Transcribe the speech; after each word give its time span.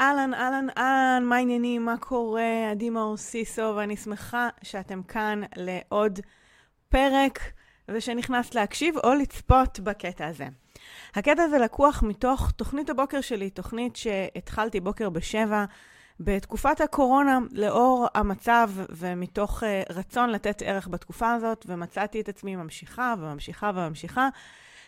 אהלן, 0.00 0.34
אהלן, 0.34 0.66
אהלן, 0.78 1.24
מה 1.24 1.36
העניינים? 1.36 1.84
מה 1.84 1.96
קורה? 1.96 2.70
עדי 2.70 2.90
מאור 2.90 3.16
סיסו, 3.16 3.72
ואני 3.76 3.96
שמחה 3.96 4.48
שאתם 4.62 5.02
כאן 5.02 5.42
לעוד 5.56 6.20
פרק, 6.88 7.38
ושנכנסת 7.88 8.54
להקשיב 8.54 8.96
או 9.04 9.14
לצפות 9.14 9.80
בקטע 9.80 10.26
הזה. 10.26 10.46
הקטע 11.14 11.42
הזה 11.42 11.58
לקוח 11.58 12.02
מתוך 12.02 12.50
תוכנית 12.50 12.90
הבוקר 12.90 13.20
שלי, 13.20 13.50
תוכנית 13.50 13.96
שהתחלתי 13.96 14.80
בוקר 14.80 15.10
בשבע. 15.10 15.64
בתקופת 16.20 16.80
הקורונה, 16.80 17.38
לאור 17.52 18.06
המצב 18.14 18.70
ומתוך 18.90 19.62
uh, 19.62 19.66
רצון 19.92 20.30
לתת 20.30 20.62
ערך 20.62 20.88
בתקופה 20.88 21.32
הזאת, 21.32 21.66
ומצאתי 21.68 22.20
את 22.20 22.28
עצמי 22.28 22.56
ממשיכה 22.56 23.14
וממשיכה 23.18 23.70
וממשיכה, 23.74 24.28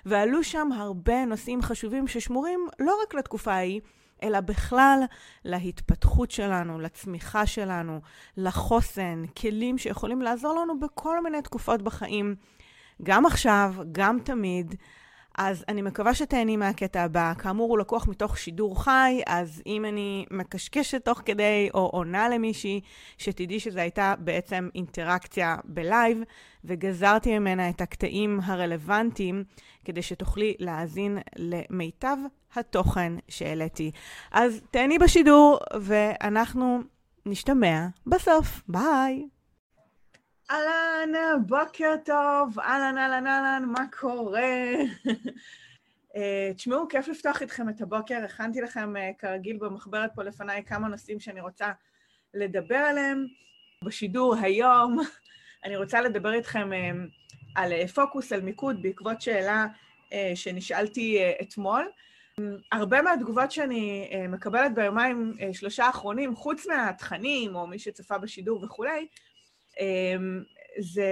ועלו 0.07 0.45
שם 0.45 0.69
הרבה 0.73 1.25
נושאים 1.25 1.63
חשובים 1.63 2.09
ששמורים 2.09 2.69
לא 2.79 2.99
רק 3.03 3.15
לתקופה 3.15 3.53
ההיא, 3.53 3.81
אלא 4.23 4.41
בכלל 4.41 5.01
להתפתחות 5.45 6.31
שלנו, 6.31 6.81
לצמיחה 6.81 7.47
שלנו, 7.47 8.01
לחוסן, 8.37 9.25
כלים 9.39 9.79
שיכולים 9.79 10.23
לעזור 10.23 10.61
לנו 10.61 10.81
בכל 10.81 11.23
מיני 11.23 11.43
תקופות 11.43 11.83
בחיים, 11.83 12.35
גם 13.03 13.27
עכשיו, 13.27 13.75
גם 13.93 14.19
תמיד. 14.25 14.75
אז 15.39 15.65
אני 15.69 15.83
מקווה 15.83 16.15
שתהני 16.15 16.57
מהקטע 16.57 17.03
הבא. 17.03 17.33
כאמור, 17.39 17.71
הוא 17.71 17.79
לקוח 17.79 18.09
מתוך 18.09 18.39
שידור 18.39 18.85
חי, 18.85 19.21
אז 19.27 19.63
אם 19.67 19.85
אני 19.85 20.27
מקשקשת 20.31 21.05
תוך 21.05 21.23
כדי 21.25 21.69
או 21.75 21.87
עונה 21.87 22.29
למישהי, 22.29 22.81
שתדעי 23.19 23.61
שזו 23.61 23.81
הייתה 23.81 24.15
בעצם 24.19 24.69
אינטראקציה 24.75 25.57
בלייב, 25.65 26.19
וגזרתי 26.65 27.39
ממנה 27.39 27.69
את 27.69 27.81
הקטעים 27.81 28.41
הרלוונטיים, 28.45 29.45
כדי 29.85 30.03
שתוכלי 30.03 30.55
להאזין 30.59 31.19
למיטב 31.37 32.17
התוכן 32.55 33.13
שהעליתי. 33.29 33.91
אז 34.33 34.61
תהני 34.71 34.99
בשידור, 34.99 35.59
ואנחנו 35.81 36.81
נשתמע 37.27 37.87
בסוף. 38.07 38.63
ביי! 38.69 39.36
אהלן, 40.51 41.13
בוקר 41.47 41.95
טוב, 42.05 42.59
אהלן, 42.61 42.99
אהלן, 42.99 43.27
אהלן, 43.27 43.65
מה 43.65 43.85
קורה? 43.99 44.73
אה, 46.17 46.51
תשמעו, 46.57 46.89
כיף 46.89 47.09
לפתוח 47.09 47.43
איתכם 47.43 47.69
את 47.69 47.81
הבוקר. 47.81 48.25
הכנתי 48.25 48.61
לכם, 48.61 48.97
אה, 48.97 49.11
כרגיל, 49.19 49.57
במחברת 49.57 50.11
פה 50.15 50.23
לפניי 50.23 50.65
כמה 50.65 50.89
נושאים 50.89 51.21
שאני 51.21 51.41
רוצה 51.41 51.73
לדבר 52.35 52.77
עליהם. 52.77 53.27
בשידור 53.85 54.35
היום 54.37 54.99
אני 55.65 55.77
רוצה 55.77 56.01
לדבר 56.01 56.33
איתכם 56.33 56.73
אה, 56.73 56.91
על 57.55 57.87
פוקוס, 57.87 58.33
על 58.33 58.41
מיקוד, 58.41 58.83
בעקבות 58.83 59.21
שאלה 59.21 59.67
שנשאלתי 60.35 61.19
אתמול. 61.43 61.89
הרבה 62.73 63.03
מהתגובות 63.03 63.51
שאני 63.51 64.11
מקבלת 64.29 64.75
ביומיים, 64.75 65.33
שלושה 65.53 65.85
האחרונים, 65.85 66.37
חוץ 66.37 66.67
מהתכנים, 66.67 67.57
או 67.57 67.67
מי 67.67 67.79
שצפה 67.79 68.19
בשידור 68.19 68.65
וכולי, 68.65 69.07
זה 70.79 71.07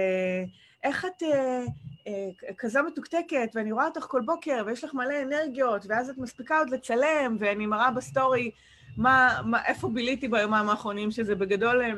איך 0.85 1.05
את 1.05 1.23
אה, 1.23 1.63
אה, 2.07 2.53
כזו 2.57 2.79
מתוקתקת, 2.87 3.49
ואני 3.55 3.71
רואה 3.71 3.85
אותך 3.85 4.01
כל 4.01 4.21
בוקר, 4.25 4.63
ויש 4.65 4.83
לך 4.83 4.93
מלא 4.93 5.21
אנרגיות, 5.21 5.85
ואז 5.89 6.09
את 6.09 6.17
מספיקה 6.17 6.57
עוד 6.57 6.69
לצלם, 6.69 7.37
ואני 7.39 7.65
מראה 7.65 7.91
בסטורי 7.91 8.51
מה, 8.97 9.41
מה, 9.45 9.65
איפה 9.65 9.89
ביליתי 9.89 10.27
ביומיים 10.27 10.69
האחרונים, 10.69 11.11
שזה 11.11 11.35
בגדול 11.35 11.81
אה, 11.81 11.91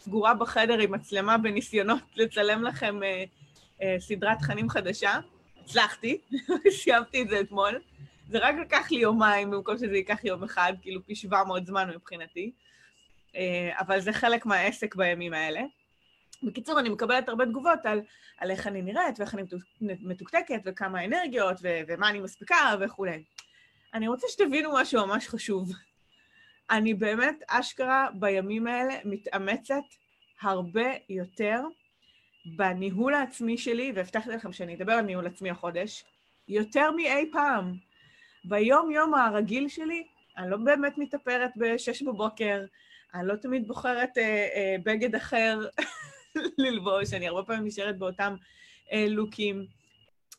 סגורה 0.00 0.34
בחדר 0.34 0.78
עם 0.78 0.92
מצלמה 0.92 1.38
בניסיונות 1.38 2.02
לצלם 2.16 2.62
לכם 2.62 3.02
אה, 3.02 3.24
אה, 3.82 3.96
סדרת 3.98 4.38
תכנים 4.38 4.68
חדשה. 4.68 5.20
הצלחתי, 5.64 6.20
סיימתי 6.80 7.22
את 7.22 7.28
זה 7.28 7.40
אתמול. 7.40 7.80
זה 8.28 8.38
רק 8.38 8.54
לקח 8.60 8.90
לי 8.90 8.98
יומיים 8.98 9.50
במקום 9.50 9.78
שזה 9.78 9.96
ייקח 9.96 10.24
יום 10.24 10.44
אחד, 10.44 10.72
כאילו 10.82 11.00
פי 11.06 11.14
700 11.14 11.66
זמן 11.66 11.90
מבחינתי. 11.94 12.52
אה, 13.36 13.70
אבל 13.78 14.00
זה 14.00 14.12
חלק 14.12 14.46
מהעסק 14.46 14.94
בימים 14.94 15.34
האלה. 15.34 15.60
בקיצור, 16.42 16.80
אני 16.80 16.88
מקבלת 16.88 17.28
הרבה 17.28 17.46
תגובות 17.46 17.86
על, 17.86 18.00
על 18.38 18.50
איך 18.50 18.66
אני 18.66 18.82
נראית, 18.82 19.18
ואיך 19.18 19.34
אני 19.34 19.42
מתוקתקת, 19.80 20.60
וכמה 20.64 21.04
אנרגיות, 21.04 21.56
ו- 21.62 21.80
ומה 21.88 22.08
אני 22.08 22.20
מספיקה, 22.20 22.74
וכולי. 22.80 23.24
אני 23.94 24.08
רוצה 24.08 24.26
שתבינו 24.28 24.70
משהו 24.74 25.06
ממש 25.06 25.28
חשוב. 25.28 25.72
אני 26.70 26.94
באמת, 26.94 27.42
אשכרה, 27.48 28.08
בימים 28.14 28.66
האלה 28.66 28.94
מתאמצת 29.04 29.84
הרבה 30.42 30.90
יותר 31.08 31.60
בניהול 32.56 33.14
העצמי 33.14 33.58
שלי, 33.58 33.92
והבטחתי 33.94 34.30
לכם 34.30 34.52
שאני 34.52 34.74
אדבר 34.74 34.92
על 34.92 35.04
ניהול 35.04 35.26
עצמי 35.26 35.50
החודש, 35.50 36.04
יותר 36.48 36.90
מאי 36.90 37.30
פעם. 37.32 37.74
ביום-יום 38.44 39.14
הרגיל 39.14 39.68
שלי, 39.68 40.06
אני 40.38 40.50
לא 40.50 40.56
באמת 40.56 40.98
מתאפרת 40.98 41.50
ב-6 41.56 42.06
בבוקר, 42.06 42.64
אני 43.14 43.28
לא 43.28 43.36
תמיד 43.36 43.68
בוחרת 43.68 44.18
אה, 44.18 44.48
אה, 44.54 44.76
בגד 44.84 45.14
אחר 45.14 45.58
ללבוש, 46.58 47.12
אני 47.12 47.28
הרבה 47.28 47.42
פעמים 47.42 47.66
נשארת 47.66 47.98
באותם 47.98 48.34
אה, 48.92 49.06
לוקים. 49.08 49.66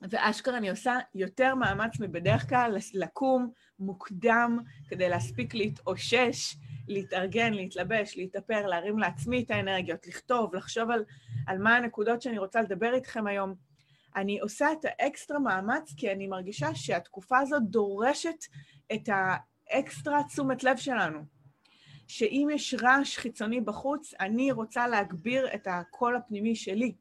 ואשכרה 0.10 0.58
אני 0.58 0.70
עושה 0.70 0.98
יותר 1.16 1.56
מאמץ 1.56 2.00
מבדרך 2.00 2.50
כלל 2.50 2.78
לקום 2.94 3.52
מוקדם 3.80 4.60
כדי 4.88 5.10
להספיק 5.10 5.54
להתאושש, 5.54 6.56
להתארגן, 6.88 7.54
להתלבש, 7.54 8.18
להתאפר, 8.18 8.68
להרים 8.68 9.00
לעצמי 9.00 9.44
את 9.44 9.52
האנרגיות, 9.52 10.08
לכתוב, 10.08 10.56
לחשוב 10.56 10.92
על, 10.92 11.04
על 11.48 11.58
מה 11.58 11.76
הנקודות 11.76 12.22
שאני 12.22 12.38
רוצה 12.38 12.62
לדבר 12.62 12.94
איתכם 12.94 13.28
היום. 13.28 13.56
אני 14.16 14.40
עושה 14.40 14.72
את 14.72 14.86
האקסטרה 14.86 15.40
מאמץ 15.40 15.94
כי 15.98 16.12
אני 16.12 16.28
מרגישה 16.28 16.76
שהתקופה 16.76 17.40
הזאת 17.40 17.64
דורשת 17.64 18.46
את 18.94 19.10
האקסטרה 19.72 20.24
תשומת 20.24 20.64
לב 20.64 20.78
שלנו. 20.78 21.41
שאם 22.12 22.48
יש 22.54 22.76
רעש 22.82 23.18
חיצוני 23.18 23.62
בחוץ, 23.62 24.14
אני 24.20 24.52
רוצה 24.52 24.88
להגביר 24.88 25.54
את 25.54 25.68
הקול 25.68 26.16
הפנימי 26.16 26.56
שלי. 26.56 26.94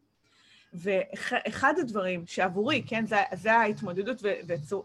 ואחד 0.72 1.74
הדברים 1.78 2.26
שעבורי, 2.26 2.82
כן, 2.86 3.06
זה, 3.06 3.16
זה 3.32 3.52
ההתמודדות 3.52 4.22
ו, 4.22 4.28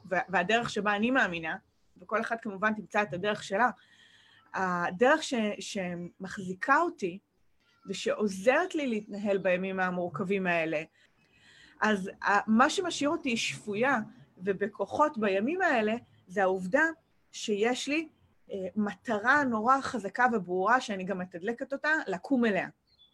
ו, 0.09 0.15
והדרך 0.29 0.69
שבה 0.69 0.95
אני 0.95 1.11
מאמינה, 1.11 1.55
וכל 1.97 2.21
אחד 2.21 2.35
כמובן 2.41 2.73
תמצא 2.73 3.01
את 3.01 3.13
הדרך 3.13 3.43
שלה, 3.43 3.69
הדרך 4.53 5.23
ש, 5.23 5.33
שמחזיקה 5.59 6.77
אותי 6.77 7.19
ושעוזרת 7.87 8.75
לי 8.75 8.87
להתנהל 8.87 9.37
בימים 9.37 9.79
המורכבים 9.79 10.47
האלה, 10.47 10.83
אז 11.81 12.09
מה 12.47 12.69
שמשאיר 12.69 13.09
אותי 13.09 13.37
שפויה 13.37 13.99
ובכוחות 14.37 15.17
בימים 15.17 15.61
האלה, 15.61 15.95
זה 16.27 16.43
העובדה 16.43 16.83
שיש 17.31 17.87
לי 17.87 18.07
מטרה 18.75 19.43
נורא 19.43 19.81
חזקה 19.81 20.25
וברורה, 20.33 20.81
שאני 20.81 21.03
גם 21.03 21.19
מתדלקת 21.19 21.73
אותה, 21.73 21.89
לקום 22.07 22.45
אליה, 22.45 22.67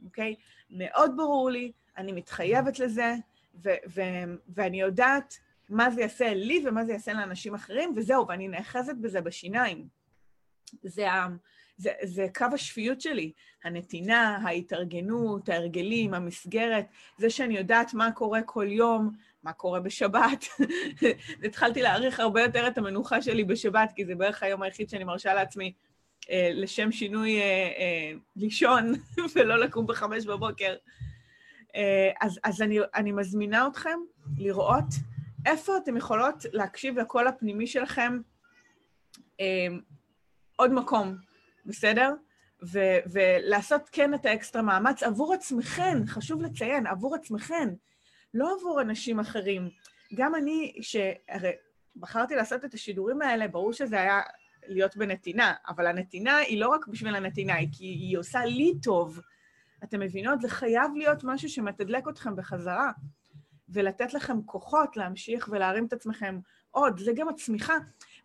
אוקיי? 0.05 0.35
מאוד 0.69 1.13
ברור 1.17 1.49
לי, 1.49 1.71
אני 1.97 2.11
מתחייבת 2.11 2.79
לזה, 2.79 3.15
ו- 3.63 3.69
ו- 3.87 4.35
ואני 4.55 4.81
יודעת 4.81 5.39
מה 5.69 5.91
זה 5.91 6.01
יעשה 6.01 6.33
לי 6.33 6.63
ומה 6.65 6.85
זה 6.85 6.91
יעשה 6.91 7.13
לאנשים 7.13 7.55
אחרים, 7.55 7.93
וזהו, 7.95 8.27
ואני 8.27 8.47
נאחזת 8.47 8.95
בזה 8.95 9.21
בשיניים. 9.21 9.87
זה, 10.83 11.11
ה- 11.11 11.27
זה, 11.77 11.91
זה 12.03 12.27
קו 12.35 12.45
השפיות 12.53 13.01
שלי, 13.01 13.31
הנתינה, 13.63 14.37
ההתארגנות, 14.43 15.49
ההרגלים, 15.49 16.13
המסגרת, 16.13 16.85
זה 17.17 17.29
שאני 17.29 17.57
יודעת 17.57 17.93
מה 17.93 18.11
קורה 18.11 18.41
כל 18.41 18.67
יום, 18.69 19.11
מה 19.43 19.53
קורה 19.53 19.79
בשבת. 19.79 20.45
התחלתי 21.45 21.81
להעריך 21.81 22.19
הרבה 22.19 22.41
יותר 22.41 22.67
את 22.67 22.77
המנוחה 22.77 23.21
שלי 23.21 23.43
בשבת, 23.43 23.91
כי 23.95 24.05
זה 24.05 24.15
בערך 24.15 24.43
היום 24.43 24.61
היחיד 24.61 24.89
שאני 24.89 25.03
מרשה 25.03 25.33
לעצמי 25.33 25.73
אה, 26.29 26.49
לשם 26.53 26.91
שינוי 26.91 27.39
אה, 27.39 27.43
אה, 27.77 28.11
לישון 28.35 28.93
ולא 29.35 29.59
לקום 29.59 29.87
בחמש 29.87 30.25
בבוקר. 30.25 30.75
אה, 31.75 32.11
אז, 32.21 32.39
אז 32.43 32.61
אני, 32.61 32.79
אני 32.95 33.11
מזמינה 33.11 33.67
אתכם 33.67 33.99
לראות 34.37 34.85
איפה 35.45 35.77
אתם 35.77 35.97
יכולות 35.97 36.35
להקשיב 36.53 36.99
לקול 36.99 37.27
הפנימי 37.27 37.67
שלכם 37.67 38.19
אה, 39.39 39.67
עוד 40.55 40.73
מקום, 40.73 41.15
בסדר? 41.65 42.13
ו- 42.63 42.99
ולעשות 43.11 43.89
כן 43.91 44.13
את 44.13 44.25
האקסטרה 44.25 44.61
מאמץ 44.61 45.03
עבור 45.03 45.33
עצמכן, 45.33 45.97
חשוב 46.07 46.41
לציין, 46.41 46.87
עבור 46.87 47.15
עצמכן. 47.15 47.69
לא 48.33 48.55
עבור 48.59 48.81
אנשים 48.81 49.19
אחרים. 49.19 49.69
גם 50.15 50.35
אני, 50.35 50.73
שהרי 50.81 51.51
בחרתי 51.95 52.35
לעשות 52.35 52.65
את 52.65 52.73
השידורים 52.73 53.21
האלה, 53.21 53.47
ברור 53.47 53.73
שזה 53.73 54.01
היה 54.01 54.21
להיות 54.67 54.97
בנתינה, 54.97 55.53
אבל 55.67 55.87
הנתינה 55.87 56.37
היא 56.37 56.59
לא 56.59 56.69
רק 56.69 56.87
בשביל 56.87 57.15
הנתינה, 57.15 57.55
היא 57.55 57.67
כי 57.71 57.85
היא 57.85 58.17
עושה 58.17 58.45
לי 58.45 58.73
טוב. 58.83 59.19
אתם 59.83 59.99
מבינות? 59.99 60.41
זה 60.41 60.49
חייב 60.49 60.91
להיות 60.95 61.23
משהו 61.23 61.49
שמתדלק 61.49 62.07
אתכם 62.07 62.35
בחזרה, 62.35 62.91
ולתת 63.69 64.13
לכם 64.13 64.41
כוחות 64.45 64.97
להמשיך 64.97 65.49
ולהרים 65.51 65.85
את 65.85 65.93
עצמכם 65.93 66.39
עוד. 66.71 66.99
זה 66.99 67.11
גם 67.15 67.29
הצמיחה. 67.29 67.73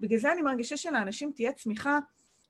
בגלל 0.00 0.18
זה 0.18 0.32
אני 0.32 0.42
מרגישה 0.42 0.76
שלאנשים 0.76 1.32
תהיה 1.34 1.52
צמיחה 1.52 1.98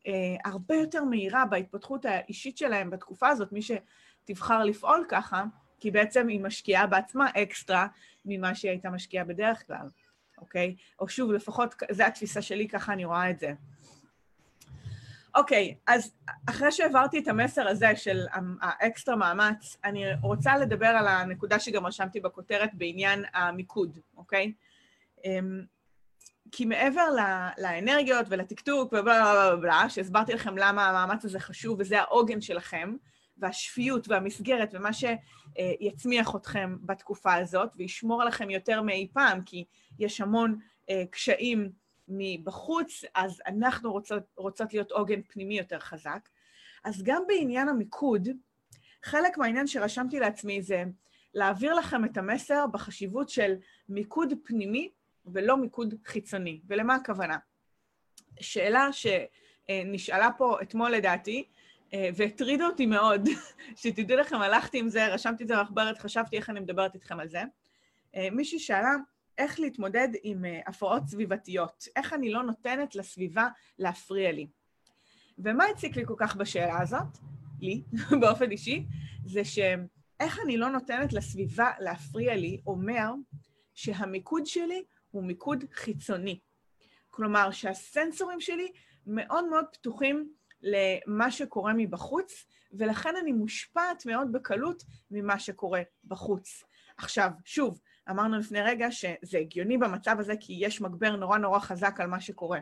אה, 0.06 0.36
הרבה 0.44 0.74
יותר 0.74 1.04
מהירה 1.04 1.44
בהתפתחות 1.44 2.04
האישית 2.04 2.58
שלהם 2.58 2.90
בתקופה 2.90 3.28
הזאת, 3.28 3.52
מי 3.52 3.60
שתבחר 3.62 4.64
לפעול 4.64 5.04
ככה. 5.08 5.44
כי 5.80 5.90
בעצם 5.90 6.28
היא 6.28 6.40
משקיעה 6.40 6.86
בעצמה 6.86 7.30
אקסטרה 7.30 7.86
ממה 8.24 8.54
שהיא 8.54 8.70
הייתה 8.70 8.90
משקיעה 8.90 9.24
בדרך 9.24 9.66
כלל, 9.66 9.86
אוקיי? 10.38 10.76
או 11.00 11.08
שוב, 11.08 11.32
לפחות 11.32 11.74
זו 11.90 12.04
התפיסה 12.04 12.42
שלי, 12.42 12.68
ככה 12.68 12.92
אני 12.92 13.04
רואה 13.04 13.30
את 13.30 13.38
זה. 13.38 13.52
אוקיי, 15.36 15.74
אז 15.86 16.12
אחרי 16.50 16.72
שהעברתי 16.72 17.18
את 17.18 17.28
המסר 17.28 17.68
הזה 17.68 17.96
של 17.96 18.26
האקסטרה 18.60 19.16
מאמץ, 19.16 19.76
אני 19.84 20.04
רוצה 20.22 20.56
לדבר 20.56 20.86
על 20.86 21.06
הנקודה 21.08 21.60
שגם 21.60 21.86
רשמתי 21.86 22.20
בכותרת 22.20 22.70
בעניין 22.74 23.24
המיקוד, 23.34 23.98
אוקיי? 24.16 24.52
אמ, 25.24 25.62
כי 26.52 26.64
מעבר 26.64 27.06
לאנרגיות 27.58 28.26
ולטקטוק 28.30 28.92
ובלה 28.92 29.32
בלה 29.32 29.56
בלה, 29.56 29.90
שהסברתי 29.90 30.32
לכם 30.32 30.58
למה 30.58 30.88
המאמץ 30.88 31.24
הזה 31.24 31.40
חשוב 31.40 31.80
וזה 31.80 32.00
העוגן 32.00 32.40
שלכם, 32.40 32.96
והשפיות 33.38 34.08
והמסגרת 34.08 34.74
ומה 34.74 34.90
שיצמיח 34.92 36.36
אתכם 36.36 36.76
בתקופה 36.80 37.34
הזאת 37.34 37.70
וישמור 37.76 38.22
עליכם 38.22 38.50
יותר 38.50 38.82
מאי 38.82 39.08
פעם, 39.12 39.42
כי 39.42 39.64
יש 39.98 40.20
המון 40.20 40.58
אה, 40.90 41.02
קשיים 41.10 41.72
מבחוץ, 42.08 43.04
אז 43.14 43.42
אנחנו 43.46 43.92
רוצות, 43.92 44.22
רוצות 44.36 44.72
להיות 44.72 44.92
עוגן 44.92 45.22
פנימי 45.22 45.58
יותר 45.58 45.78
חזק. 45.78 46.28
אז 46.84 47.02
גם 47.02 47.22
בעניין 47.28 47.68
המיקוד, 47.68 48.28
חלק 49.02 49.38
מהעניין 49.38 49.66
שרשמתי 49.66 50.20
לעצמי 50.20 50.62
זה 50.62 50.84
להעביר 51.34 51.74
לכם 51.74 52.04
את 52.04 52.16
המסר 52.16 52.66
בחשיבות 52.66 53.28
של 53.28 53.54
מיקוד 53.88 54.32
פנימי 54.44 54.90
ולא 55.26 55.56
מיקוד 55.56 55.94
חיצוני. 56.04 56.60
ולמה 56.66 56.94
הכוונה? 56.94 57.38
שאלה 58.40 58.88
שנשאלה 58.92 60.28
פה 60.38 60.58
אתמול 60.62 60.90
לדעתי, 60.90 61.44
והטרידה 61.92 62.66
אותי 62.66 62.86
מאוד, 62.86 63.28
שתדעו 63.80 64.18
לכם, 64.18 64.36
הלכתי 64.36 64.78
עם 64.78 64.88
זה, 64.88 65.06
רשמתי 65.06 65.42
את 65.42 65.48
זה 65.48 65.56
במחברת, 65.56 65.98
חשבתי 65.98 66.36
איך 66.36 66.50
אני 66.50 66.60
מדברת 66.60 66.94
איתכם 66.94 67.20
על 67.20 67.28
זה. 67.28 67.42
אה, 68.16 68.28
מישהי 68.32 68.58
שאלה, 68.58 68.94
איך 69.38 69.60
להתמודד 69.60 70.08
עם 70.22 70.44
אה, 70.44 70.60
הפרעות 70.66 71.02
סביבתיות, 71.06 71.88
איך 71.96 72.12
אני 72.12 72.30
לא 72.30 72.42
נותנת 72.42 72.94
לסביבה 72.94 73.48
להפריע 73.78 74.32
לי. 74.32 74.46
ומה 75.38 75.64
הציק 75.64 75.96
לי 75.96 76.06
כל 76.06 76.14
כך 76.16 76.36
בשאלה 76.36 76.80
הזאת, 76.80 77.18
לי, 77.60 77.82
באופן 78.20 78.50
אישי, 78.50 78.86
זה 79.24 79.44
שאיך 79.44 80.40
אני 80.44 80.56
לא 80.56 80.68
נותנת 80.68 81.12
לסביבה 81.12 81.70
להפריע 81.80 82.36
לי, 82.36 82.60
אומר 82.66 83.10
שהמיקוד 83.74 84.46
שלי 84.46 84.84
הוא 85.10 85.24
מיקוד 85.24 85.64
חיצוני. 85.72 86.38
כלומר, 87.10 87.50
שהסנסורים 87.50 88.40
שלי 88.40 88.72
מאוד 89.06 89.48
מאוד 89.48 89.64
פתוחים 89.72 90.32
למה 90.66 91.30
שקורה 91.30 91.72
מבחוץ, 91.76 92.44
ולכן 92.72 93.14
אני 93.22 93.32
מושפעת 93.32 94.06
מאוד 94.06 94.32
בקלות 94.32 94.82
ממה 95.10 95.38
שקורה 95.38 95.82
בחוץ. 96.04 96.64
עכשיו, 96.96 97.30
שוב, 97.44 97.80
אמרנו 98.10 98.38
לפני 98.38 98.60
רגע 98.60 98.90
שזה 98.90 99.38
הגיוני 99.38 99.78
במצב 99.78 100.16
הזה 100.18 100.34
כי 100.40 100.56
יש 100.60 100.80
מגבר 100.80 101.16
נורא 101.16 101.38
נורא 101.38 101.58
חזק 101.58 102.00
על 102.00 102.06
מה 102.06 102.20
שקורה. 102.20 102.60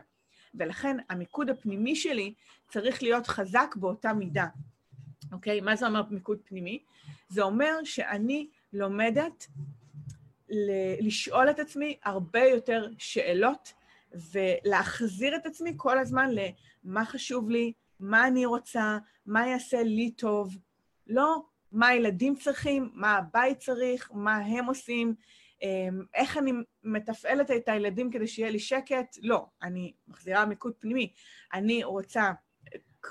ולכן 0.55 0.97
המיקוד 1.09 1.49
הפנימי 1.49 1.95
שלי 1.95 2.33
צריך 2.69 3.03
להיות 3.03 3.27
חזק 3.27 3.75
באותה 3.75 4.13
מידה. 4.13 4.47
אוקיי? 5.31 5.61
מה 5.61 5.75
זה 5.75 5.87
אומר 5.87 6.01
מיקוד 6.09 6.39
פנימי? 6.43 6.83
זה 7.29 7.41
אומר 7.41 7.73
שאני 7.83 8.47
לומדת 8.73 9.47
לשאול 10.99 11.49
את 11.49 11.59
עצמי 11.59 11.97
הרבה 12.03 12.43
יותר 12.43 12.87
שאלות 12.97 13.73
ולהחזיר 14.31 15.35
את 15.35 15.45
עצמי 15.45 15.73
כל 15.77 15.99
הזמן 15.99 16.29
למה 16.83 17.05
חשוב 17.05 17.49
לי, 17.49 17.73
מה 17.99 18.27
אני 18.27 18.45
רוצה, 18.45 18.97
מה 19.25 19.47
יעשה 19.47 19.83
לי 19.83 20.11
טוב. 20.11 20.57
לא 21.07 21.43
מה 21.71 21.87
הילדים 21.87 22.35
צריכים, 22.35 22.89
מה 22.93 23.15
הבית 23.15 23.57
צריך, 23.59 24.11
מה 24.13 24.35
הם 24.35 24.65
עושים, 24.65 25.15
אמ, 25.61 26.03
איך 26.13 26.37
אני 26.37 26.51
מתפעלת 26.83 27.51
את 27.51 27.69
הילדים 27.69 28.11
כדי 28.11 28.27
שיהיה 28.27 28.49
לי 28.49 28.59
שקט. 28.59 29.17
לא, 29.21 29.45
אני 29.61 29.93
מחזירה 30.07 30.45
מיקוד 30.45 30.73
פנימי. 30.79 31.13
אני 31.53 31.83
רוצה, 31.83 32.31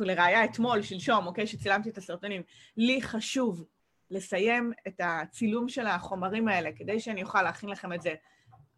לראיה 0.01 0.45
אתמול, 0.45 0.83
שלשום, 0.83 1.27
אוקיי, 1.27 1.47
שצילמתי 1.47 1.91
את 1.91 1.99
הסרטונים, 1.99 2.43
לי 2.77 3.03
חשוב 3.03 3.65
לסיים 4.11 4.73
את 4.89 5.01
הצילום 5.05 5.69
של 5.69 5.87
החומרים 5.87 6.49
האלה, 6.49 6.71
כדי 6.77 7.01
שאני 7.01 7.23
אוכל 7.23 7.43
להכין 7.43 7.69
לכם 7.69 7.93
את 7.93 8.03
זה 8.03 8.15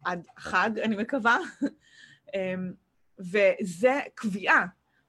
עד 0.05 0.27
חג, 0.37 0.69
אני 0.83 0.95
מקווה. 0.95 1.37
אמ, 2.35 2.73
וזה 3.19 3.99
קביעה, 4.15 4.65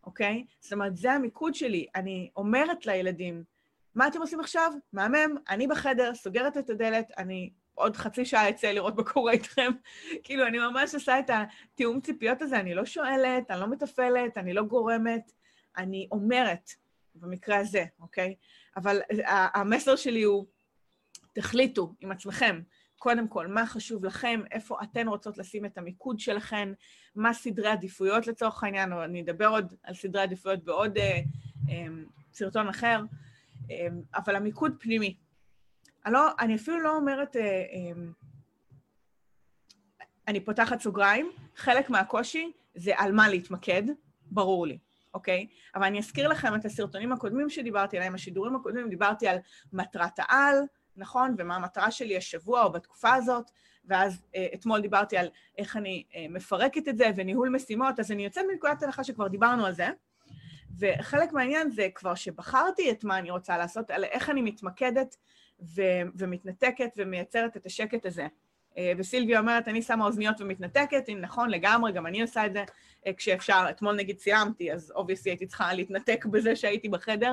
אוקיי? 0.08 0.44
זאת 0.60 0.72
אומרת, 0.72 0.96
זה 0.96 1.12
המיקוד 1.12 1.54
שלי. 1.54 1.86
אני 1.94 2.30
אומרת 2.36 2.86
לילדים, 2.86 3.44
מה 3.94 4.08
אתם 4.08 4.20
עושים 4.20 4.40
עכשיו? 4.40 4.72
מהמם, 4.92 5.36
אני 5.50 5.66
בחדר, 5.66 6.14
סוגרת 6.14 6.56
את 6.56 6.70
הדלת, 6.70 7.10
אני 7.18 7.50
עוד 7.74 7.96
חצי 7.96 8.24
שעה 8.24 8.48
אצא 8.48 8.66
לראות 8.66 8.96
מה 8.96 9.04
קורה 9.04 9.32
איתכם. 9.32 9.70
כאילו, 10.24 10.46
אני 10.46 10.58
ממש 10.58 10.94
עושה 10.94 11.18
את 11.18 11.30
התיאום 11.30 12.00
ציפיות 12.00 12.42
הזה, 12.42 12.60
אני 12.60 12.74
לא 12.74 12.84
שואלת, 12.84 13.50
אני 13.50 13.60
לא 13.60 13.66
מתפעלת, 13.70 14.38
אני 14.38 14.52
לא 14.52 14.62
גורמת, 14.62 15.32
אני 15.76 16.08
אומרת, 16.12 16.70
במקרה 17.14 17.56
הזה, 17.56 17.84
אוקיי? 18.00 18.34
אבל 18.76 19.00
המסר 19.28 19.96
שלי 19.96 20.22
הוא, 20.22 20.46
תחליטו 21.32 21.94
עם 22.00 22.12
עצמכם, 22.12 22.60
קודם 22.98 23.28
כל, 23.28 23.46
מה 23.46 23.66
חשוב 23.66 24.04
לכם, 24.04 24.40
איפה 24.50 24.78
אתן 24.82 25.08
רוצות 25.08 25.38
לשים 25.38 25.64
את 25.64 25.78
המיקוד 25.78 26.20
שלכם, 26.20 26.72
מה 27.16 27.34
סדרי 27.34 27.68
עדיפויות 27.68 28.26
לצורך 28.26 28.64
העניין, 28.64 28.92
או 28.92 29.04
אני 29.04 29.22
אדבר 29.22 29.46
עוד 29.46 29.74
על 29.82 29.94
סדרי 29.94 30.22
עדיפויות 30.22 30.64
בעוד 30.64 30.98
אה, 30.98 31.20
אה, 31.68 31.86
סרטון 32.32 32.68
אחר, 32.68 33.00
אה, 33.70 33.86
אבל 34.14 34.36
המיקוד 34.36 34.76
פנימי. 34.80 35.16
אני, 36.06 36.14
לא, 36.14 36.28
אני 36.40 36.56
אפילו 36.56 36.80
לא 36.80 36.96
אומרת, 36.96 37.36
אה, 37.36 37.42
אה, 37.42 38.02
אני 40.28 40.40
פותחת 40.40 40.80
סוגריים, 40.80 41.30
חלק 41.56 41.90
מהקושי 41.90 42.52
זה 42.74 42.92
על 42.96 43.12
מה 43.12 43.28
להתמקד, 43.28 43.82
ברור 44.30 44.66
לי. 44.66 44.78
אוקיי? 45.14 45.46
אבל 45.74 45.84
אני 45.84 45.98
אזכיר 45.98 46.28
לכם 46.28 46.54
את 46.54 46.64
הסרטונים 46.64 47.12
הקודמים 47.12 47.50
שדיברתי 47.50 47.96
עליהם, 47.96 48.14
השידורים 48.14 48.56
הקודמים, 48.56 48.88
דיברתי 48.88 49.28
על 49.28 49.38
מטרת 49.72 50.18
העל, 50.18 50.56
נכון? 50.98 51.34
ומה 51.38 51.56
המטרה 51.56 51.90
שלי 51.90 52.16
השבוע 52.16 52.62
או 52.62 52.72
בתקופה 52.72 53.14
הזאת, 53.14 53.50
ואז 53.84 54.22
אה, 54.34 54.46
אתמול 54.54 54.80
דיברתי 54.80 55.16
על 55.16 55.28
איך 55.58 55.76
אני 55.76 56.04
אה, 56.14 56.26
מפרקת 56.30 56.88
את 56.88 56.96
זה 56.96 57.10
וניהול 57.16 57.48
משימות, 57.48 58.00
אז 58.00 58.12
אני 58.12 58.24
יוצאת 58.24 58.44
מנקודת 58.52 58.82
הנחה 58.82 59.04
שכבר 59.04 59.28
דיברנו 59.28 59.66
על 59.66 59.72
זה, 59.72 59.88
וחלק 60.78 61.32
מהעניין 61.32 61.70
זה 61.70 61.88
כבר 61.94 62.14
שבחרתי 62.14 62.90
את 62.90 63.04
מה 63.04 63.18
אני 63.18 63.30
רוצה 63.30 63.58
לעשות, 63.58 63.90
על 63.90 64.04
איך 64.04 64.30
אני 64.30 64.42
מתמקדת 64.42 65.16
ו- 65.74 66.02
ומתנתקת 66.14 66.90
ומייצרת 66.96 67.56
את 67.56 67.66
השקט 67.66 68.06
הזה. 68.06 68.26
אה, 68.78 68.92
וסילביה 68.96 69.40
אומרת, 69.40 69.68
אני 69.68 69.82
שמה 69.82 70.04
אוזניות 70.04 70.40
ומתנתקת, 70.40 71.08
אם 71.08 71.18
נכון, 71.20 71.50
לגמרי, 71.50 71.92
גם 71.92 72.06
אני 72.06 72.22
עושה 72.22 72.46
את 72.46 72.52
זה 72.52 72.64
כשאפשר. 73.16 73.66
אתמול 73.70 73.96
נגיד 73.96 74.18
סיימתי, 74.18 74.72
אז 74.72 74.92
אובייסי 74.96 75.30
הייתי 75.30 75.46
צריכה 75.46 75.72
להתנתק 75.74 76.24
בזה 76.26 76.56
שהייתי 76.56 76.88
בחדר. 76.88 77.32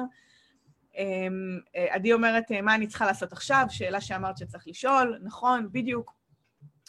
אמ, 0.98 1.60
אה, 1.76 1.88
עדי 1.90 2.14
אומרת, 2.14 2.52
מה 2.52 2.76
אני 2.76 2.88
צריכה 2.88 3.06
לעשות 3.06 3.32
עכשיו? 3.32 3.66
שאלה 3.70 4.02
שאמרת 4.02 4.38
שצריך 4.38 4.68
לשאול, 4.68 5.20
נכון, 5.24 5.70
בדיוק. 5.72 6.14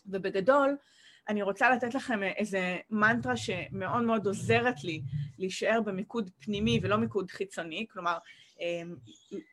ובגדול, 0.07 0.77
אני 1.29 1.43
רוצה 1.43 1.71
לתת 1.71 1.95
לכם 1.95 2.23
איזה 2.23 2.77
מנטרה 2.91 3.37
שמאוד 3.37 4.03
מאוד 4.03 4.27
עוזרת 4.27 4.85
לי 4.85 5.03
להישאר 5.39 5.81
במיקוד 5.81 6.31
פנימי 6.39 6.81
ולא 6.83 6.97
מיקוד 6.97 7.31
חיצוני, 7.31 7.87
כלומר, 7.91 8.19
אמ, 8.61 8.97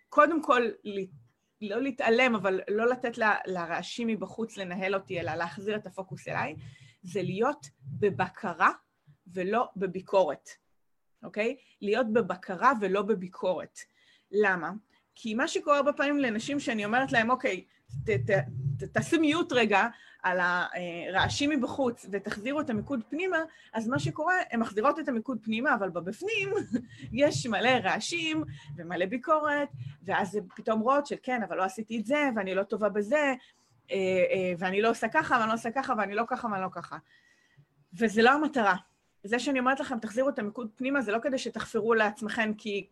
קודם 0.09 0.43
כל 0.43 0.61
לא 1.61 1.81
להתעלם, 1.81 2.35
אבל 2.35 2.59
לא 2.69 2.89
לתת 2.89 3.17
לרעשים 3.45 4.07
מבחוץ 4.07 4.57
לנהל 4.57 4.95
אותי, 4.95 5.19
אלא 5.19 5.35
להחזיר 5.35 5.75
את 5.75 5.87
הפוקוס 5.87 6.27
אליי, 6.27 6.55
זה 7.01 7.21
להיות 7.21 7.67
בבקרה 7.85 8.71
ולא 9.27 9.69
בביקורת, 9.75 10.49
אוקיי? 11.23 11.55
להיות 11.81 12.13
בבקרה 12.13 12.71
ולא 12.81 13.01
בביקורת. 13.01 13.79
למה? 14.33 14.71
כי 15.15 15.33
מה 15.33 15.47
שקורה 15.47 15.77
הרבה 15.77 15.93
פעמים 15.93 16.19
לנשים 16.19 16.59
שאני 16.59 16.85
אומרת 16.85 17.11
להם, 17.11 17.29
אוקיי, 17.29 17.63
ת, 18.05 18.09
ת, 18.09 18.31
ת, 18.79 18.83
תעשו 18.83 19.19
מיוט 19.19 19.53
רגע 19.53 19.87
על 20.23 20.39
הרעשים 20.39 21.49
מבחוץ 21.49 22.05
ותחזירו 22.11 22.61
את 22.61 22.69
המיקוד 22.69 22.99
פנימה, 23.09 23.37
אז 23.73 23.87
מה 23.87 23.99
שקורה, 23.99 24.35
הן 24.51 24.59
מחזירות 24.59 24.99
את 24.99 25.07
המיקוד 25.07 25.37
פנימה, 25.41 25.75
אבל 25.75 25.89
בבפנים 25.89 26.49
יש 27.13 27.47
מלא 27.47 27.69
רעשים 27.83 28.43
ומלא 28.77 29.05
ביקורת, 29.05 29.69
אז 30.13 30.35
הן 30.35 30.43
פתאום 30.55 30.79
רואות 30.79 31.05
של 31.05 31.15
כן, 31.23 31.43
אבל 31.43 31.57
לא 31.57 31.63
עשיתי 31.63 31.99
את 31.99 32.05
זה, 32.05 32.29
ואני 32.35 32.55
לא 32.55 32.63
טובה 32.63 32.89
בזה, 32.89 33.33
אה, 33.91 33.97
אה, 34.31 34.53
ואני 34.57 34.81
לא 34.81 34.89
עושה 34.89 35.07
ככה, 35.07 35.35
ואני 35.35 35.49
לא 35.49 35.53
עושה 35.53 35.71
ככה, 35.71 35.93
ואני 35.97 36.15
לא 36.15 36.23
ככה, 36.27 36.47
ואני 36.47 36.61
לא 36.61 36.69
ככה. 36.71 36.97
וזה 37.93 38.21
לא 38.21 38.31
המטרה. 38.31 38.75
זה 39.23 39.39
שאני 39.39 39.59
אומרת 39.59 39.79
לכם, 39.79 39.99
תחזירו 39.99 40.29
את 40.29 40.39
המיקוד 40.39 40.69
פנימה, 40.75 41.01
זה 41.01 41.11
לא 41.11 41.19
כדי 41.19 41.37
שתחפרו 41.37 41.93
לעצמכם 41.93 42.51
כי 42.57 42.87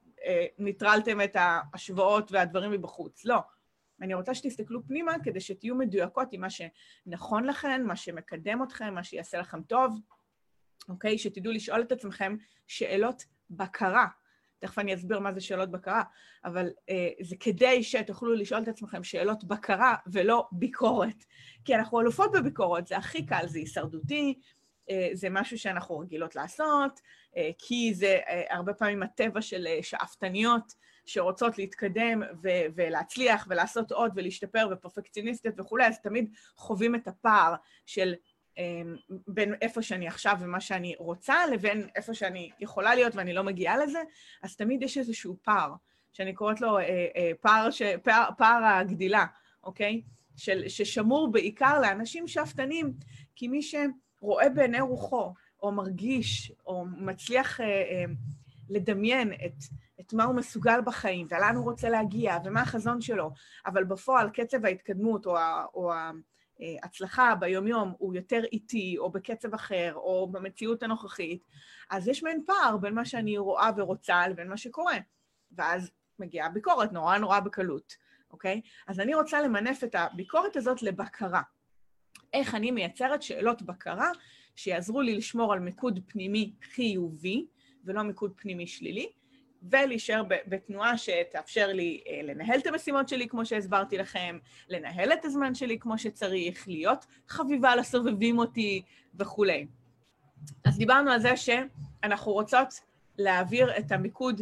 ניטרלתם 0.58 1.22
את 1.22 1.36
ההשוואות 1.36 2.32
והדברים 2.32 2.72
מבחוץ, 2.72 3.26
לא. 3.26 3.40
אני 4.02 4.14
רוצה 4.14 4.36
שתסתכלו 4.36 4.88
פנימה 4.88 5.14
כדי 5.24 5.40
שתהיו 5.40 5.76
מדויקות 5.76 6.34
עם 6.34 6.42
מה 6.42 6.48
שנכון 6.50 7.44
לכם, 7.44 7.82
מה 7.86 7.96
שמקדם 7.96 8.64
אתכם, 8.64 8.94
מה 8.94 9.04
שיעשה 9.04 9.38
לכם 9.38 9.62
טוב, 9.62 10.00
אוקיי? 10.90 11.18
שתדעו 11.18 11.54
לשאול 11.54 11.82
את 11.82 11.92
עצמכם 11.92 12.36
שאלות 12.68 13.24
בקרה. 13.50 14.08
תכף 14.60 14.80
אני 14.80 14.94
אסביר 14.94 15.20
מה 15.20 15.34
זה 15.34 15.42
שאלות 15.42 15.72
בקרה, 15.72 16.04
אבל 16.46 16.70
אה, 16.90 17.10
זה 17.22 17.36
כדי 17.40 17.84
שתוכלו 17.84 18.34
לשאול 18.34 18.64
את 18.64 18.68
עצמכם 18.68 19.04
שאלות 19.04 19.44
בקרה 19.44 19.96
ולא 20.08 20.48
ביקורת. 20.52 21.26
כי 21.66 21.76
אנחנו 21.76 22.02
אלופות 22.02 22.32
בביקורת, 22.32 22.88
זה 22.88 22.98
הכי 22.98 23.26
קל, 23.26 23.44
זה 23.48 23.60
הישרדותי, 23.60 24.34
אה, 24.34 24.42
זה 25.14 25.30
משהו 25.30 25.60
שאנחנו 25.60 26.00
רגילות 26.00 26.36
לעשות, 26.36 27.00
אה, 27.38 27.50
כי 27.58 27.94
זה 27.94 28.20
אה, 28.28 28.44
הרבה 28.50 28.74
פעמים 28.74 29.04
הטבע 29.04 29.42
של 29.42 29.68
שאפתניות 29.82 30.74
שרוצות 31.06 31.58
להתקדם 31.58 32.22
ו- 32.44 32.66
ולהצליח 32.76 33.48
ולעשות 33.50 33.92
עוד 33.92 34.12
ולהשתפר 34.16 34.68
ופרפקציוניסטיות 34.72 35.60
וכולי, 35.60 35.88
אז 35.88 36.00
תמיד 36.00 36.34
חווים 36.58 36.96
את 36.96 37.08
הפער 37.08 37.56
של 37.86 38.14
בין 39.28 39.54
איפה 39.62 39.82
שאני 39.82 40.08
עכשיו 40.08 40.38
ומה 40.40 40.60
שאני 40.60 40.96
רוצה 40.98 41.36
לבין 41.54 41.88
איפה 41.96 42.14
שאני 42.14 42.50
יכולה 42.60 42.96
להיות 42.96 43.16
ואני 43.16 43.34
לא 43.34 43.44
מגיעה 43.44 43.78
לזה, 43.78 44.00
אז 44.44 44.56
תמיד 44.56 44.84
יש 44.84 44.98
איזשהו 44.98 45.38
פער, 45.42 45.74
שאני 46.14 46.34
קוראת 46.34 46.62
לו 46.62 46.78
פער, 47.42 47.72
ש... 47.72 47.82
פער, 48.04 48.30
פער 48.38 48.64
הגדילה, 48.64 49.26
אוקיי? 49.64 50.02
של, 50.38 50.68
ששמור 50.68 51.32
בעיקר 51.32 51.82
לאנשים 51.82 52.28
שאפתנים, 52.28 52.94
כי 53.36 53.48
מי 53.48 53.62
שרואה 54.22 54.50
בעיני 54.50 54.82
רוחו, 54.82 55.34
או 55.64 55.72
מרגיש, 55.72 56.52
או 56.66 56.86
מצליח 56.86 57.62
אה, 57.62 57.66
אה, 57.66 58.06
לדמיין 58.70 59.34
את, 59.34 59.64
את 60.00 60.14
מה 60.14 60.24
הוא 60.24 60.36
מסוגל 60.36 60.82
בחיים, 60.86 61.28
ולאן 61.30 61.56
הוא 61.56 61.64
רוצה 61.64 61.90
להגיע, 61.90 62.38
ומה 62.46 62.62
החזון 62.62 63.02
שלו, 63.02 63.32
אבל 63.66 63.84
בפועל 63.84 64.30
קצב 64.30 64.66
ההתקדמות 64.66 65.26
או, 65.26 65.38
ה, 65.38 65.66
או 65.74 65.92
ההצלחה 66.84 67.36
ביומיום 67.36 67.94
הוא 67.98 68.16
יותר 68.16 68.44
איטי, 68.52 68.96
או 68.98 69.12
בקצב 69.12 69.54
אחר, 69.54 69.94
או 69.96 70.28
במציאות 70.32 70.84
הנוכחית, 70.84 71.44
אז 71.90 72.08
יש 72.08 72.24
מעין 72.24 72.44
פער 72.46 72.78
בין 72.78 72.94
מה 72.94 73.06
שאני 73.06 73.38
רואה 73.38 73.70
ורוצה 73.78 74.28
לבין 74.28 74.50
מה 74.50 74.58
שקורה. 74.58 74.98
ואז 75.52 75.92
מגיעה 76.20 76.50
ביקורת 76.50 76.92
נורא 76.92 77.18
נורא 77.18 77.40
בקלות. 77.40 77.96
אוקיי? 78.32 78.62
אז 78.88 79.00
אני 79.00 79.16
רוצה 79.16 79.42
למנף 79.42 79.84
את 79.84 79.96
הביקורת 79.96 80.56
הזאת 80.56 80.82
לבקרה. 80.82 81.42
איך 82.34 82.56
אני 82.56 82.72
מייצרת 82.72 83.22
שאלות 83.22 83.62
בקרה 83.62 84.12
שיעזרו 84.56 85.02
לי 85.02 85.16
לשמור 85.16 85.54
על 85.54 85.60
מיקוד 85.60 86.00
פנימי 86.08 86.52
חיובי, 86.74 87.46
ולא 87.86 88.04
מיקוד 88.04 88.34
פנימי 88.36 88.68
שלילי, 88.68 89.10
ולהישאר 89.64 90.24
בתנועה 90.48 90.98
שתאפשר 90.98 91.68
לי 91.68 92.04
אה, 92.08 92.22
לנהל 92.24 92.60
את 92.60 92.68
המשימות 92.68 93.10
שלי 93.10 93.28
כמו 93.28 93.46
שהסברתי 93.46 93.98
לכם, 93.98 94.38
לנהל 94.70 95.14
את 95.14 95.26
הזמן 95.26 95.56
שלי 95.56 95.80
כמו 95.80 95.98
שצריך, 95.98 96.68
להיות 96.68 97.06
חביבה 97.28 97.76
לסובבים 97.76 98.40
אותי 98.40 98.82
וכולי. 99.20 99.68
אז 100.66 100.78
דיברנו 100.78 101.12
על 101.12 101.20
זה 101.20 101.38
שאנחנו 101.38 102.32
רוצות 102.32 102.68
להעביר 103.18 103.78
את 103.78 103.92
המיקוד 103.92 104.42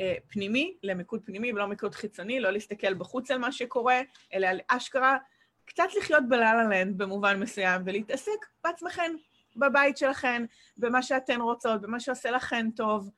אה, 0.00 0.14
פנימי 0.28 0.76
למיקוד 0.82 1.20
פנימי 1.24 1.52
ולא 1.52 1.66
מיקוד 1.66 1.94
חיצוני, 1.94 2.40
לא 2.40 2.50
להסתכל 2.50 2.94
בחוץ 2.94 3.30
על 3.30 3.38
מה 3.38 3.52
שקורה, 3.52 4.00
אלא 4.34 4.46
על 4.46 4.60
אשכרה 4.68 5.16
קצת 5.64 5.88
לחיות 5.98 6.28
בלה 6.28 6.54
לנד 6.54 6.98
במובן 6.98 7.40
מסוים 7.40 7.82
ולהתעסק 7.84 8.46
בעצמכם, 8.64 9.12
בבית 9.56 9.96
שלכם, 9.96 10.44
במה 10.76 11.02
שאתן 11.02 11.40
רוצות, 11.40 11.80
במה 11.80 12.00
שעושה 12.00 12.30
לכן 12.30 12.70
טוב. 12.70 13.10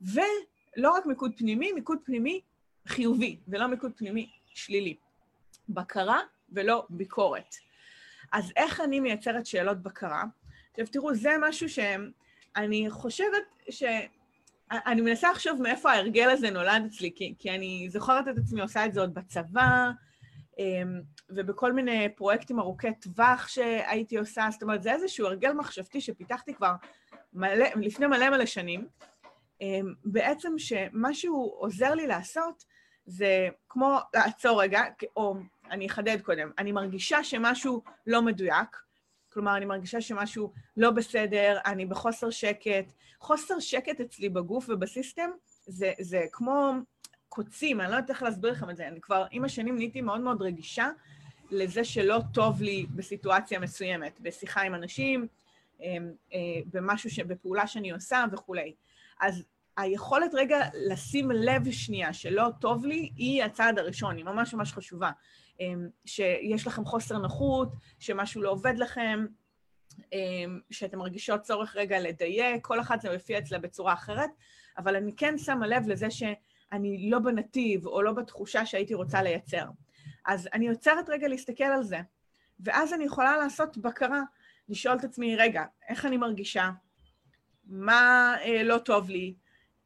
ולא 0.00 0.90
רק 0.96 1.06
מיקוד 1.06 1.32
פנימי, 1.36 1.72
מיקוד 1.72 1.98
פנימי 2.04 2.40
חיובי, 2.88 3.36
ולא 3.48 3.66
מיקוד 3.66 3.92
פנימי 3.96 4.30
שלילי. 4.54 4.96
בקרה 5.68 6.20
ולא 6.52 6.86
ביקורת. 6.90 7.54
אז 8.32 8.52
איך 8.56 8.80
אני 8.80 9.00
מייצרת 9.00 9.46
שאלות 9.46 9.82
בקרה? 9.82 10.24
עכשיו 10.70 10.86
תראו, 10.86 11.14
זה 11.14 11.30
משהו 11.40 11.68
שאני 11.68 12.86
חושבת 12.90 13.42
ש... 13.70 13.82
אני 14.70 15.00
מנסה 15.00 15.30
לחשוב 15.30 15.62
מאיפה 15.62 15.92
ההרגל 15.92 16.30
הזה 16.30 16.50
נולד 16.50 16.82
אצלי, 16.86 17.12
כי, 17.14 17.34
כי 17.38 17.50
אני 17.50 17.88
זוכרת 17.90 18.28
את 18.28 18.38
עצמי 18.38 18.60
עושה 18.60 18.86
את 18.86 18.94
זה 18.94 19.00
עוד 19.00 19.14
בצבא, 19.14 19.90
ובכל 21.28 21.72
מיני 21.72 22.08
פרויקטים 22.16 22.58
ארוכי 22.58 22.94
טווח 22.94 23.48
שהייתי 23.48 24.16
עושה, 24.16 24.48
זאת 24.50 24.62
אומרת, 24.62 24.82
זה 24.82 24.92
איזשהו 24.92 25.26
הרגל 25.26 25.52
מחשבתי 25.52 26.00
שפיתחתי 26.00 26.54
כבר 26.54 26.72
מלא, 27.32 27.66
לפני 27.76 28.06
מלא 28.06 28.30
מלא 28.30 28.46
שנים. 28.46 28.88
אמ, 29.60 29.94
בעצם 30.04 30.52
שמשהו 30.58 31.54
עוזר 31.58 31.94
לי 31.94 32.06
לעשות 32.06 32.64
זה 33.06 33.48
כמו 33.68 33.98
לעצור 34.14 34.62
רגע, 34.62 34.82
או 35.16 35.34
אני 35.70 35.86
אחדד 35.86 36.20
קודם, 36.20 36.50
אני 36.58 36.72
מרגישה 36.72 37.24
שמשהו 37.24 37.82
לא 38.06 38.22
מדויק, 38.22 38.76
כלומר, 39.32 39.56
אני 39.56 39.64
מרגישה 39.64 40.00
שמשהו 40.00 40.52
לא 40.76 40.90
בסדר, 40.90 41.58
אני 41.66 41.86
בחוסר 41.86 42.30
שקט. 42.30 42.92
חוסר 43.20 43.60
שקט 43.60 44.00
אצלי 44.00 44.28
בגוף 44.28 44.68
ובסיסטם 44.68 45.30
זה, 45.66 45.92
זה 46.00 46.24
כמו 46.32 46.72
קוצים, 47.30 47.80
אני 47.80 47.90
לא 47.90 47.96
יודעת 47.96 48.10
איך 48.10 48.22
להסביר 48.22 48.52
לכם 48.52 48.70
את 48.70 48.76
זה. 48.76 48.88
אני 48.88 49.00
כבר 49.00 49.26
עם 49.30 49.44
השנים 49.44 49.76
נהייתי 49.76 50.00
מאוד 50.00 50.20
מאוד 50.20 50.42
רגישה 50.42 50.90
לזה 51.50 51.84
שלא 51.84 52.20
טוב 52.34 52.62
לי 52.62 52.86
בסיטואציה 52.94 53.58
מסוימת, 53.58 54.20
בשיחה 54.20 54.62
עם 54.62 54.74
אנשים, 54.74 55.26
אמ, 55.80 56.12
אה, 56.32 56.38
במשהו, 56.72 57.10
ש... 57.10 57.20
בפעולה 57.20 57.66
שאני 57.66 57.90
עושה 57.90 58.24
וכולי. 58.32 58.74
אז 59.20 59.44
היכולת 59.76 60.30
רגע 60.34 60.58
לשים 60.74 61.30
לב 61.30 61.70
שנייה 61.70 62.12
שלא 62.12 62.48
טוב 62.60 62.86
לי, 62.86 63.10
היא 63.16 63.44
הצעד 63.44 63.78
הראשון, 63.78 64.16
היא 64.16 64.24
ממש 64.24 64.54
ממש 64.54 64.72
חשובה. 64.72 65.10
אמ, 65.60 65.88
שיש 66.04 66.66
לכם 66.66 66.84
חוסר 66.84 67.18
נוחות, 67.18 67.72
שמשהו 67.98 68.42
לא 68.42 68.50
עובד 68.50 68.74
לכם, 68.78 69.26
אמ, 70.12 70.60
שאתם 70.70 70.98
מרגישות 70.98 71.40
צורך 71.40 71.76
רגע 71.76 72.00
לדייק, 72.00 72.66
כל 72.66 72.80
אחת 72.80 73.00
זה 73.00 73.12
מופיע 73.12 73.38
אצלה 73.38 73.58
בצורה 73.58 73.92
אחרת, 73.92 74.30
אבל 74.78 74.96
אני 74.96 75.12
כן 75.16 75.38
שמה 75.38 75.66
לב 75.66 75.88
לזה 75.88 76.10
שאני 76.72 77.10
לא 77.10 77.18
בנתיב 77.18 77.86
או 77.86 78.02
לא 78.02 78.12
בתחושה 78.12 78.66
שהייתי 78.66 78.94
רוצה 78.94 79.22
לייצר. 79.22 79.64
אז 80.26 80.48
אני 80.52 80.68
עוצרת 80.68 81.08
רגע 81.08 81.28
להסתכל 81.28 81.64
על 81.64 81.82
זה, 81.82 81.98
ואז 82.60 82.92
אני 82.92 83.04
יכולה 83.04 83.36
לעשות 83.36 83.78
בקרה, 83.78 84.22
לשאול 84.68 84.96
את 84.96 85.04
עצמי, 85.04 85.36
רגע, 85.36 85.64
איך 85.88 86.04
אני 86.04 86.16
מרגישה? 86.16 86.70
מה 87.66 88.34
אה, 88.44 88.62
לא 88.62 88.78
טוב 88.78 89.10
לי? 89.10 89.34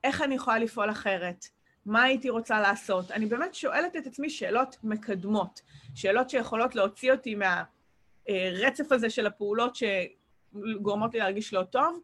איך 0.04 0.22
אני 0.22 0.34
יכולה 0.34 0.58
לפעול 0.58 0.90
אחרת? 0.90 1.44
מה 1.86 2.02
הייתי 2.02 2.30
רוצה 2.30 2.60
לעשות? 2.60 3.10
אני 3.10 3.26
באמת 3.26 3.54
שואלת 3.54 3.96
את 3.96 4.06
עצמי 4.06 4.30
שאלות 4.30 4.76
מקדמות, 4.82 5.60
שאלות 5.94 6.30
שיכולות 6.30 6.74
להוציא 6.74 7.12
אותי 7.12 7.34
מהרצף 7.34 8.92
הזה 8.92 9.10
של 9.10 9.26
הפעולות 9.26 9.76
שגורמות 9.76 11.14
לי 11.14 11.20
להרגיש 11.20 11.52
לא 11.52 11.62
טוב, 11.62 12.00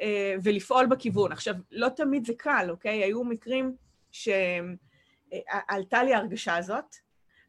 אה, 0.00 0.34
ולפעול 0.42 0.86
בכיוון. 0.86 1.32
עכשיו, 1.32 1.54
לא 1.70 1.88
תמיד 1.88 2.26
זה 2.26 2.32
קל, 2.36 2.66
אוקיי? 2.70 3.04
היו 3.04 3.24
מקרים 3.24 3.76
שעלתה 4.12 6.02
לי 6.02 6.14
ההרגשה 6.14 6.56
הזאת, 6.56 6.96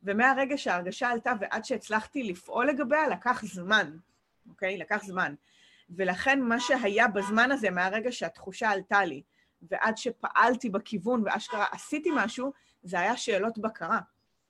ומהרגע 0.04 0.58
שההרגשה 0.58 1.10
עלתה 1.10 1.34
ועד 1.40 1.66
שהצלחתי 1.66 2.24
לפעול 2.24 2.70
לגביה, 2.70 3.08
לקח 3.08 3.46
זמן, 3.46 3.98
אוקיי? 4.50 4.78
לקח 4.78 5.04
זמן. 5.04 5.36
ולכן 5.90 6.42
מה 6.42 6.60
שהיה 6.60 7.08
בזמן 7.08 7.52
הזה, 7.52 7.70
מהרגע 7.70 8.12
שהתחושה 8.12 8.70
עלתה 8.70 9.06
לי, 9.06 9.24
ועד 9.62 9.98
שפעלתי 9.98 10.70
בכיוון 10.70 11.24
ואשכרה 11.26 11.66
עשיתי 11.72 12.10
משהו, 12.16 12.52
זה 12.84 13.00
היה 13.00 13.18
שאלות 13.18 13.58
בקרה. 13.58 14.00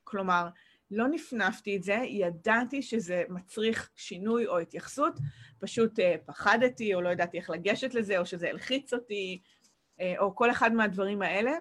כלומר, 0.03 0.49
לא 0.91 1.07
נפנפתי 1.07 1.77
את 1.77 1.83
זה, 1.83 1.93
ידעתי 2.05 2.81
שזה 2.81 3.23
מצריך 3.29 3.89
שינוי 3.95 4.47
או 4.47 4.59
התייחסות, 4.59 5.13
פשוט 5.59 5.99
uh, 5.99 6.03
פחדתי 6.25 6.93
או 6.93 7.01
לא 7.01 7.09
ידעתי 7.09 7.37
איך 7.37 7.49
לגשת 7.49 7.93
לזה, 7.93 8.17
או 8.17 8.25
שזה 8.25 8.49
הלחיץ 8.49 8.93
אותי, 8.93 9.41
או 10.17 10.35
כל 10.35 10.51
אחד 10.51 10.73
מהדברים 10.73 11.21
האלה. 11.21 11.51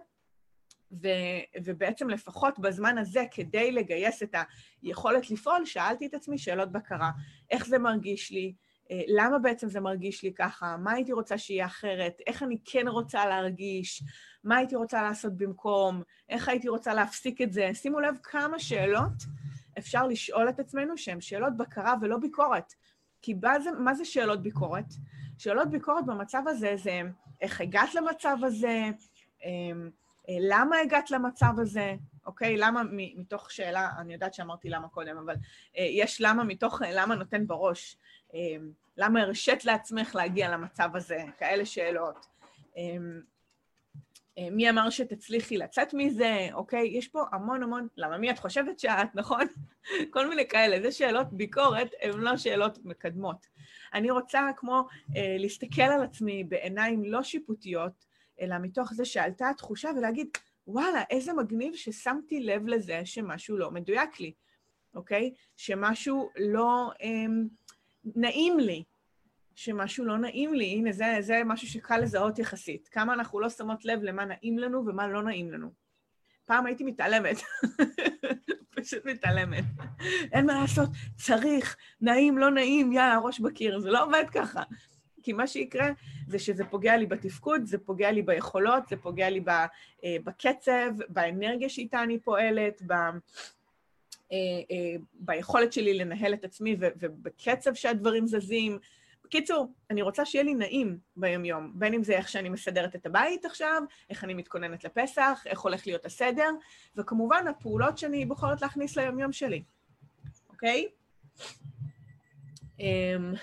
ו, 0.92 1.08
ובעצם 1.64 2.10
לפחות 2.10 2.58
בזמן 2.58 2.98
הזה, 2.98 3.24
כדי 3.30 3.72
לגייס 3.72 4.22
את 4.22 4.34
היכולת 4.82 5.30
לפעול, 5.30 5.64
שאלתי 5.64 6.06
את 6.06 6.14
עצמי 6.14 6.38
שאלות 6.38 6.72
בקרה. 6.72 7.10
איך 7.50 7.66
זה 7.66 7.78
מרגיש 7.78 8.30
לי? 8.30 8.54
אה, 8.90 9.02
למה 9.08 9.38
בעצם 9.38 9.68
זה 9.68 9.80
מרגיש 9.80 10.22
לי 10.22 10.34
ככה, 10.34 10.76
מה 10.76 10.92
הייתי 10.92 11.12
רוצה 11.12 11.38
שיהיה 11.38 11.66
אחרת, 11.66 12.20
איך 12.26 12.42
אני 12.42 12.58
כן 12.64 12.88
רוצה 12.88 13.26
להרגיש, 13.26 14.02
מה 14.44 14.56
הייתי 14.56 14.76
רוצה 14.76 15.02
לעשות 15.02 15.36
במקום, 15.36 16.02
איך 16.28 16.48
הייתי 16.48 16.68
רוצה 16.68 16.94
להפסיק 16.94 17.42
את 17.42 17.52
זה. 17.52 17.70
שימו 17.74 18.00
לב 18.00 18.14
כמה 18.22 18.58
שאלות 18.58 19.22
אפשר 19.78 20.06
לשאול 20.06 20.48
את 20.48 20.60
עצמנו 20.60 20.98
שהן 20.98 21.20
שאלות 21.20 21.56
בקרה 21.56 21.94
ולא 22.00 22.18
ביקורת. 22.18 22.72
כי 23.22 23.34
זה, 23.64 23.70
מה 23.70 23.94
זה 23.94 24.04
שאלות 24.04 24.42
ביקורת? 24.42 24.84
שאלות 25.38 25.70
ביקורת 25.70 26.06
במצב 26.06 26.42
הזה 26.46 26.76
זה 26.76 27.02
איך 27.40 27.60
הגעת 27.60 27.94
למצב 27.94 28.36
הזה, 28.42 28.90
אמ, 29.44 29.90
למה 30.28 30.76
הגעת 30.78 31.10
למצב 31.10 31.52
הזה, 31.58 31.94
אוקיי? 32.26 32.56
למה 32.56 32.82
מתוך 33.16 33.50
שאלה, 33.50 33.90
אני 33.98 34.12
יודעת 34.12 34.34
שאמרתי 34.34 34.68
למה 34.68 34.88
קודם, 34.88 35.18
אבל 35.18 35.34
אה, 35.76 35.86
יש 35.90 36.20
למה 36.20 36.44
מתוך 36.44 36.82
למה 36.92 37.14
נותן 37.14 37.46
בראש. 37.46 37.96
למה 38.96 39.20
הרשית 39.20 39.64
לעצמך 39.64 40.14
להגיע 40.14 40.50
למצב 40.50 40.96
הזה? 40.96 41.24
כאלה 41.38 41.66
שאלות. 41.66 42.26
אה, 44.38 44.48
מי 44.50 44.70
אמר 44.70 44.90
שתצליחי 44.90 45.56
לצאת 45.56 45.94
מזה, 45.94 46.48
אוקיי? 46.52 46.88
יש 46.88 47.08
פה 47.08 47.24
המון 47.32 47.62
המון, 47.62 47.88
למה 47.96 48.18
מי 48.18 48.30
את 48.30 48.38
חושבת 48.38 48.78
שאת, 48.78 49.14
נכון? 49.20 49.46
כל 50.10 50.28
מיני 50.28 50.48
כאלה. 50.48 50.82
זה 50.82 50.92
שאלות 50.92 51.32
ביקורת, 51.32 51.88
הן 52.02 52.20
לא 52.20 52.36
שאלות 52.36 52.78
מקדמות. 52.84 53.46
אני 53.94 54.10
רוצה 54.10 54.40
כמו 54.56 54.86
אה, 55.16 55.36
להסתכל 55.38 55.82
על 55.82 56.02
עצמי 56.02 56.44
בעיניים 56.44 57.04
לא 57.04 57.22
שיפוטיות, 57.22 58.06
אלא 58.40 58.56
מתוך 58.58 58.94
זה 58.94 59.04
שעלתה 59.04 59.48
התחושה 59.50 59.90
ולהגיד, 59.96 60.28
וואלה, 60.66 61.02
איזה 61.10 61.32
מגניב 61.32 61.74
ששמתי 61.74 62.40
לב 62.40 62.66
לזה 62.66 63.00
שמשהו 63.04 63.56
לא 63.56 63.70
מדויק 63.70 64.20
לי, 64.20 64.32
אוקיי? 64.94 65.32
שמשהו 65.56 66.30
לא... 66.36 66.90
אה, 67.02 67.26
נעים 68.14 68.58
לי, 68.58 68.84
שמשהו 69.54 70.04
לא 70.04 70.18
נעים 70.18 70.54
לי. 70.54 70.64
הנה, 70.64 70.92
זה, 70.92 71.16
זה 71.20 71.42
משהו 71.44 71.68
שקל 71.68 71.98
לזהות 71.98 72.38
יחסית. 72.38 72.88
כמה 72.88 73.14
אנחנו 73.14 73.40
לא 73.40 73.50
שמות 73.50 73.84
לב 73.84 74.02
למה 74.02 74.24
נעים 74.24 74.58
לנו 74.58 74.86
ומה 74.86 75.08
לא 75.08 75.22
נעים 75.22 75.52
לנו. 75.52 75.70
פעם 76.44 76.66
הייתי 76.66 76.84
מתעלמת, 76.84 77.36
פשוט 78.76 79.04
מתעלמת. 79.04 79.64
אין 80.32 80.46
מה 80.46 80.60
לעשות, 80.60 80.88
צריך, 81.16 81.76
נעים, 82.00 82.38
לא 82.38 82.50
נעים, 82.50 82.92
יאללה, 82.92 83.18
ראש 83.18 83.40
בקיר. 83.40 83.80
זה 83.80 83.90
לא 83.90 84.04
עובד 84.04 84.24
ככה. 84.32 84.62
כי 85.26 85.32
מה 85.32 85.46
שיקרה 85.46 85.90
זה 86.26 86.38
שזה 86.38 86.64
פוגע 86.64 86.96
לי 86.96 87.06
בתפקוד, 87.06 87.64
זה 87.64 87.78
פוגע 87.78 88.10
לי 88.10 88.22
ביכולות, 88.22 88.88
זה 88.88 88.96
פוגע 88.96 89.30
לי 89.30 89.44
אה, 90.04 90.16
בקצב, 90.24 90.90
באנרגיה 91.08 91.68
שאיתה 91.68 92.02
אני 92.02 92.18
פועלת, 92.18 92.82
ב... 92.86 92.92
אה, 92.92 93.10
אה, 94.32 94.96
ביכולת 95.14 95.72
שלי 95.72 95.94
לנהל 95.94 96.34
את 96.34 96.44
עצמי 96.44 96.76
ובקצב 96.80 97.74
שהדברים 97.74 98.26
זזים. 98.26 98.78
בקיצור, 99.24 99.72
אני 99.90 100.02
רוצה 100.02 100.24
שיהיה 100.24 100.44
לי 100.44 100.54
נעים 100.54 100.98
ביומיום, 101.16 101.72
בין 101.74 101.94
אם 101.94 102.02
זה 102.02 102.12
איך 102.12 102.28
שאני 102.28 102.48
מסדרת 102.48 102.94
את 102.94 103.06
הבית 103.06 103.44
עכשיו, 103.44 103.82
איך 104.10 104.24
אני 104.24 104.34
מתכוננת 104.34 104.84
לפסח, 104.84 105.42
איך 105.46 105.60
הולך 105.60 105.86
להיות 105.86 106.06
הסדר, 106.06 106.50
וכמובן 106.96 107.44
הפעולות 107.48 107.98
שאני 107.98 108.24
בוחרת 108.24 108.62
להכניס 108.62 108.96
ליומיום 108.96 109.32
שלי, 109.32 109.62
אוקיי? 110.50 110.88
אמ, 112.80 113.34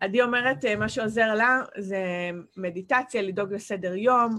עדי 0.00 0.22
אומרת, 0.22 0.64
אה, 0.64 0.76
מה 0.76 0.88
שעוזר 0.88 1.34
לה 1.34 1.60
זה 1.78 2.30
מדיטציה, 2.56 3.22
לדאוג 3.22 3.52
לסדר 3.52 3.94
יום. 3.94 4.38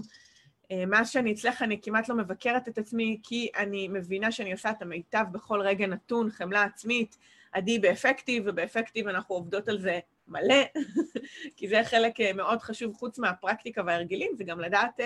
אה, 0.70 0.86
מאז 0.86 1.10
שאני 1.10 1.32
אצלך 1.32 1.62
אני 1.62 1.80
כמעט 1.82 2.08
לא 2.08 2.16
מבקרת 2.16 2.68
את 2.68 2.78
עצמי, 2.78 3.20
כי 3.22 3.48
אני 3.56 3.88
מבינה 3.88 4.32
שאני 4.32 4.52
עושה 4.52 4.70
את 4.70 4.82
המיטב 4.82 5.24
בכל 5.32 5.60
רגע 5.60 5.86
נתון, 5.86 6.30
חמלה 6.30 6.62
עצמית. 6.62 7.16
עדי 7.52 7.78
באפקטיב, 7.78 8.42
ובאפקטיב 8.46 9.08
אנחנו 9.08 9.34
עובדות 9.34 9.68
על 9.68 9.80
זה 9.80 9.98
מלא, 10.28 10.64
כי 11.56 11.68
זה 11.68 11.80
חלק 11.84 12.20
אה, 12.20 12.32
מאוד 12.32 12.62
חשוב, 12.62 12.94
חוץ 12.94 13.18
מהפרקטיקה 13.18 13.82
וההרגלים, 13.86 14.30
זה 14.36 14.44
גם 14.44 14.60
לדעת 14.60 15.00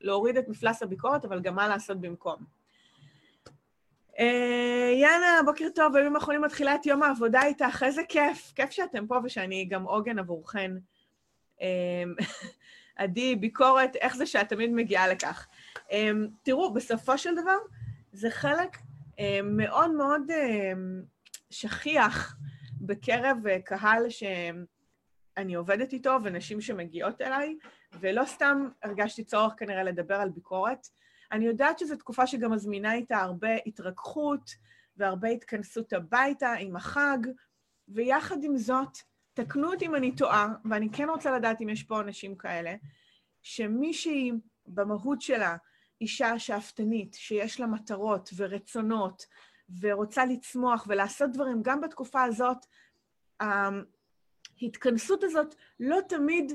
להוריד 0.00 0.36
את 0.36 0.48
מפלס 0.48 0.82
הביקורת, 0.82 1.24
אבל 1.24 1.40
גם 1.40 1.54
מה 1.54 1.68
לעשות 1.68 2.00
במקום. 2.00 2.55
אה, 4.18 4.92
יאנה, 4.94 5.40
בוקר 5.44 5.68
טוב, 5.74 5.92
בימים 5.92 6.16
האחרונים 6.16 6.42
מתחילה 6.42 6.74
את 6.74 6.86
יום 6.86 7.02
העבודה 7.02 7.42
איתך, 7.44 7.82
איזה 7.86 8.02
כיף, 8.08 8.52
כיף 8.54 8.70
שאתם 8.70 9.06
פה 9.06 9.18
ושאני 9.24 9.64
גם 9.64 9.82
עוגן 9.82 10.18
עבורכן. 10.18 10.72
אה, 11.62 12.02
עדי, 12.96 13.36
ביקורת, 13.36 13.96
איך 13.96 14.16
זה 14.16 14.26
שאת 14.26 14.48
תמיד 14.48 14.70
מגיעה 14.72 15.08
לכך. 15.08 15.46
אה, 15.92 16.10
תראו, 16.42 16.74
בסופו 16.74 17.18
של 17.18 17.34
דבר, 17.34 17.56
זה 18.12 18.30
חלק 18.30 18.76
מאוד 19.44 19.90
מאוד 19.90 20.22
שכיח 21.50 22.36
בקרב 22.80 23.36
קהל 23.64 24.10
שאני 24.10 25.54
עובדת 25.54 25.92
איתו 25.92 26.16
ונשים 26.22 26.60
שמגיעות 26.60 27.20
אליי, 27.20 27.56
ולא 28.00 28.24
סתם 28.24 28.68
הרגשתי 28.82 29.24
צורך 29.24 29.52
כנראה 29.56 29.82
לדבר 29.82 30.14
על 30.14 30.30
ביקורת. 30.30 30.88
אני 31.32 31.44
יודעת 31.46 31.78
שזו 31.78 31.96
תקופה 31.96 32.26
שגם 32.26 32.52
מזמינה 32.52 32.94
איתה 32.94 33.16
הרבה 33.18 33.56
התרככות 33.66 34.50
והרבה 34.96 35.28
התכנסות 35.28 35.92
הביתה 35.92 36.52
עם 36.52 36.76
החג, 36.76 37.18
ויחד 37.88 38.44
עם 38.44 38.56
זאת, 38.56 38.98
תקנו 39.34 39.72
אותי 39.72 39.86
אם 39.86 39.94
אני 39.94 40.16
טועה, 40.16 40.48
ואני 40.70 40.88
כן 40.92 41.08
רוצה 41.08 41.36
לדעת 41.36 41.60
אם 41.60 41.68
יש 41.68 41.82
פה 41.82 42.00
אנשים 42.00 42.36
כאלה, 42.36 42.74
שמישהי 43.42 44.32
במהות 44.66 45.22
שלה 45.22 45.56
אישה 46.00 46.38
שאפתנית, 46.38 47.14
שיש 47.14 47.60
לה 47.60 47.66
מטרות 47.66 48.30
ורצונות, 48.36 49.26
ורוצה 49.80 50.24
לצמוח 50.24 50.86
ולעשות 50.88 51.32
דברים, 51.32 51.62
גם 51.62 51.80
בתקופה 51.80 52.22
הזאת, 52.22 52.66
ההתכנסות 54.60 55.24
הזאת 55.24 55.54
לא 55.80 55.98
תמיד 56.08 56.52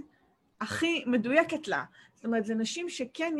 הכי 0.62 1.04
מדויקת 1.08 1.68
לה. 1.68 1.84
זאת 2.22 2.26
אומרת, 2.26 2.46
זה 2.46 2.56
נשים 2.56 2.90
שכן, 2.90 3.34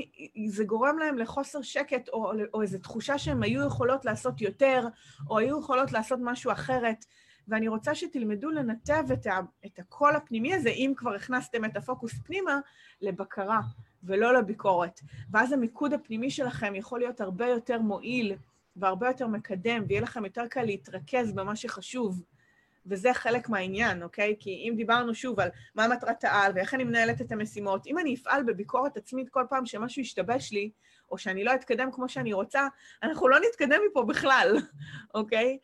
זה 0.48 0.64
גורם 0.64 0.98
להן 0.98 1.18
לחוסר 1.18 1.62
שקט, 1.62 2.10
או, 2.10 2.32
או 2.54 2.62
איזו 2.62 2.80
תחושה 2.80 3.18
שהן 3.18 3.44
היו 3.44 3.68
יכולות 3.68 4.06
לעשות 4.06 4.42
יותר, 4.42 4.88
או 5.30 5.38
היו 5.38 5.60
יכולות 5.60 5.92
לעשות 5.92 6.20
משהו 6.24 6.52
אחרת. 6.52 7.06
ואני 7.48 7.68
רוצה 7.68 7.96
שתלמדו 7.96 8.52
לנתב 8.52 9.04
את, 9.14 9.28
ה, 9.28 9.40
את 9.66 9.80
הקול 9.80 10.16
הפנימי 10.16 10.54
הזה, 10.54 10.70
אם 10.70 10.94
כבר 10.96 11.14
הכנסתם 11.14 11.66
את 11.66 11.78
הפוקוס 11.78 12.14
פנימה, 12.26 12.60
לבקרה 13.02 13.60
ולא 14.04 14.34
לביקורת. 14.34 15.00
ואז 15.32 15.52
המיקוד 15.52 15.94
הפנימי 15.94 16.32
שלכם 16.32 16.76
יכול 16.76 17.00
להיות 17.00 17.22
הרבה 17.22 17.48
יותר 17.48 17.82
מועיל 17.82 18.36
והרבה 18.76 19.08
יותר 19.08 19.28
מקדם, 19.28 19.84
ויהיה 19.88 20.02
לכם 20.02 20.26
יותר 20.26 20.48
קל 20.48 20.64
להתרכז 20.64 21.32
במה 21.32 21.56
שחשוב. 21.56 22.24
וזה 22.86 23.14
חלק 23.14 23.50
מהעניין, 23.50 24.04
אוקיי? 24.04 24.36
כי 24.40 24.50
אם 24.50 24.74
דיברנו 24.76 25.16
שוב 25.16 25.40
על 25.40 25.50
מה 25.76 25.88
מטרת 25.88 26.24
העל 26.24 26.52
ואיך 26.56 26.74
אני 26.74 26.84
מנהלת 26.84 27.22
את 27.22 27.32
המשימות, 27.32 27.88
אם 27.88 28.00
אני 28.00 28.16
אפעל 28.16 28.44
בביקורת 28.44 28.98
עצמית 28.98 29.30
כל 29.30 29.46
פעם 29.50 29.66
שמשהו 29.66 30.02
ישתבש 30.02 30.52
לי, 30.52 30.72
או 31.12 31.18
שאני 31.18 31.44
לא 31.44 31.54
אתקדם 31.56 31.92
כמו 31.92 32.10
שאני 32.10 32.34
רוצה, 32.34 32.68
אנחנו 33.04 33.28
לא 33.28 33.38
נתקדם 33.40 33.80
מפה 33.92 34.04
בכלל, 34.04 34.58
אוקיי? 35.16 35.58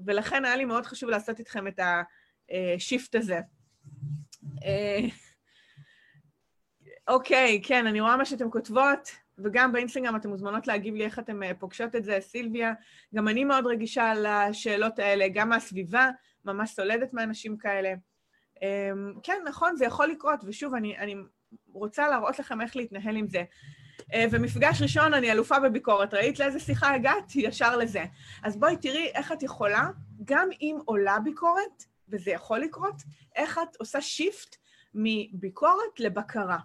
ולכן 0.00 0.44
היה 0.44 0.56
לי 0.56 0.64
מאוד 0.64 0.86
חשוב 0.86 1.10
לעשות 1.10 1.38
איתכם 1.38 1.66
את 1.66 1.80
השיפט 2.50 3.14
הזה. 3.14 3.40
אה, 4.64 5.00
אוקיי, 7.08 7.60
כן, 7.64 7.86
אני 7.86 8.00
רואה 8.00 8.16
מה 8.16 8.24
שאתן 8.24 8.46
כותבות, 8.50 9.10
וגם 9.38 9.72
באינסטגרם 9.72 10.16
אתן 10.16 10.28
מוזמנות 10.28 10.66
להגיב 10.66 10.94
לי 10.94 11.04
איך 11.04 11.18
אתן 11.18 11.42
אה, 11.42 11.54
פוגשות 11.58 11.96
את 11.96 12.04
זה, 12.04 12.18
סילביה. 12.20 12.72
גם 13.14 13.28
אני 13.28 13.44
מאוד 13.44 13.66
רגישה 13.66 14.12
לשאלות 14.14 14.98
האלה, 14.98 15.28
גם 15.34 15.48
מהסביבה, 15.48 16.10
ממש 16.44 16.70
סולדת 16.70 17.12
מאנשים 17.12 17.56
כאלה. 17.56 17.94
אמ, 18.62 19.12
כן, 19.22 19.42
נכון, 19.46 19.76
זה 19.76 19.84
יכול 19.84 20.06
לקרות, 20.08 20.40
ושוב, 20.46 20.74
אני, 20.74 20.98
אני 20.98 21.14
רוצה 21.72 22.08
להראות 22.08 22.38
לכם 22.38 22.60
איך 22.60 22.76
להתנהל 22.76 23.16
עם 23.16 23.28
זה. 23.28 23.44
אה, 24.14 24.24
ומפגש 24.30 24.82
ראשון, 24.82 25.14
אני 25.14 25.32
אלופה 25.32 25.60
בביקורת. 25.60 26.14
ראית 26.14 26.38
לאיזה 26.38 26.60
שיחה 26.60 26.94
הגעת? 26.94 27.32
ישר 27.36 27.76
לזה. 27.76 28.04
אז 28.42 28.56
בואי 28.56 28.76
תראי 28.76 29.10
איך 29.14 29.32
את 29.32 29.42
יכולה, 29.42 29.88
גם 30.24 30.48
אם 30.60 30.78
עולה 30.84 31.18
ביקורת, 31.18 31.84
וזה 32.08 32.30
יכול 32.30 32.58
לקרות, 32.58 33.02
איך 33.36 33.58
את 33.58 33.76
עושה 33.76 34.00
שיפט 34.00 34.56
מביקורת 34.94 36.00
לבקרה, 36.00 36.58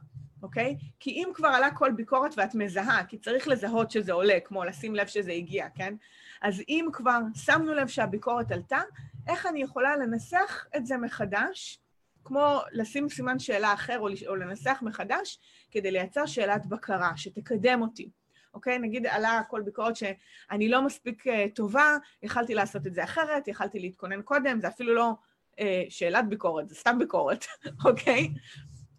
אוקיי? 0.43 0.77
כי 0.99 1.11
אם 1.11 1.29
כבר 1.33 1.47
עלה 1.47 1.71
כל 1.71 1.91
ביקורת 1.91 2.33
ואת 2.37 2.55
מזהה, 2.55 3.03
כי 3.03 3.17
צריך 3.17 3.47
לזהות 3.47 3.91
שזה 3.91 4.13
עולה, 4.13 4.37
כמו 4.45 4.63
לשים 4.63 4.95
לב 4.95 5.07
שזה 5.07 5.31
הגיע, 5.31 5.69
כן? 5.75 5.95
אז 6.41 6.61
אם 6.69 6.87
כבר 6.93 7.19
שמנו 7.35 7.73
לב 7.73 7.87
שהביקורת 7.87 8.51
עלתה, 8.51 8.81
איך 9.27 9.45
אני 9.45 9.61
יכולה 9.61 9.97
לנסח 9.97 10.65
את 10.77 10.85
זה 10.85 10.97
מחדש, 10.97 11.79
כמו 12.23 12.59
לשים 12.71 13.09
סימן 13.09 13.39
שאלה 13.39 13.73
אחר 13.73 13.99
או, 13.99 14.07
או 14.27 14.35
לנסח 14.35 14.79
מחדש, 14.81 15.39
כדי 15.71 15.91
לייצר 15.91 16.25
שאלת 16.25 16.65
בקרה 16.65 17.11
שתקדם 17.15 17.81
אותי. 17.81 18.09
אוקיי? 18.53 18.79
נגיד 18.79 19.07
עלה 19.07 19.41
כל 19.49 19.61
ביקורת 19.61 19.95
שאני 19.95 20.69
לא 20.69 20.81
מספיק 20.81 21.27
uh, 21.27 21.31
טובה, 21.55 21.97
יכלתי 22.23 22.53
לעשות 22.53 22.87
את 22.87 22.93
זה 22.93 23.03
אחרת, 23.03 23.47
יכלתי 23.47 23.79
להתכונן 23.79 24.21
קודם, 24.21 24.59
זה 24.61 24.67
אפילו 24.67 24.95
לא 24.95 25.11
uh, 25.55 25.59
שאלת 25.89 26.29
ביקורת, 26.29 26.69
זה 26.69 26.75
סתם 26.75 26.99
ביקורת, 26.99 27.45
אוקיי? 27.85 28.29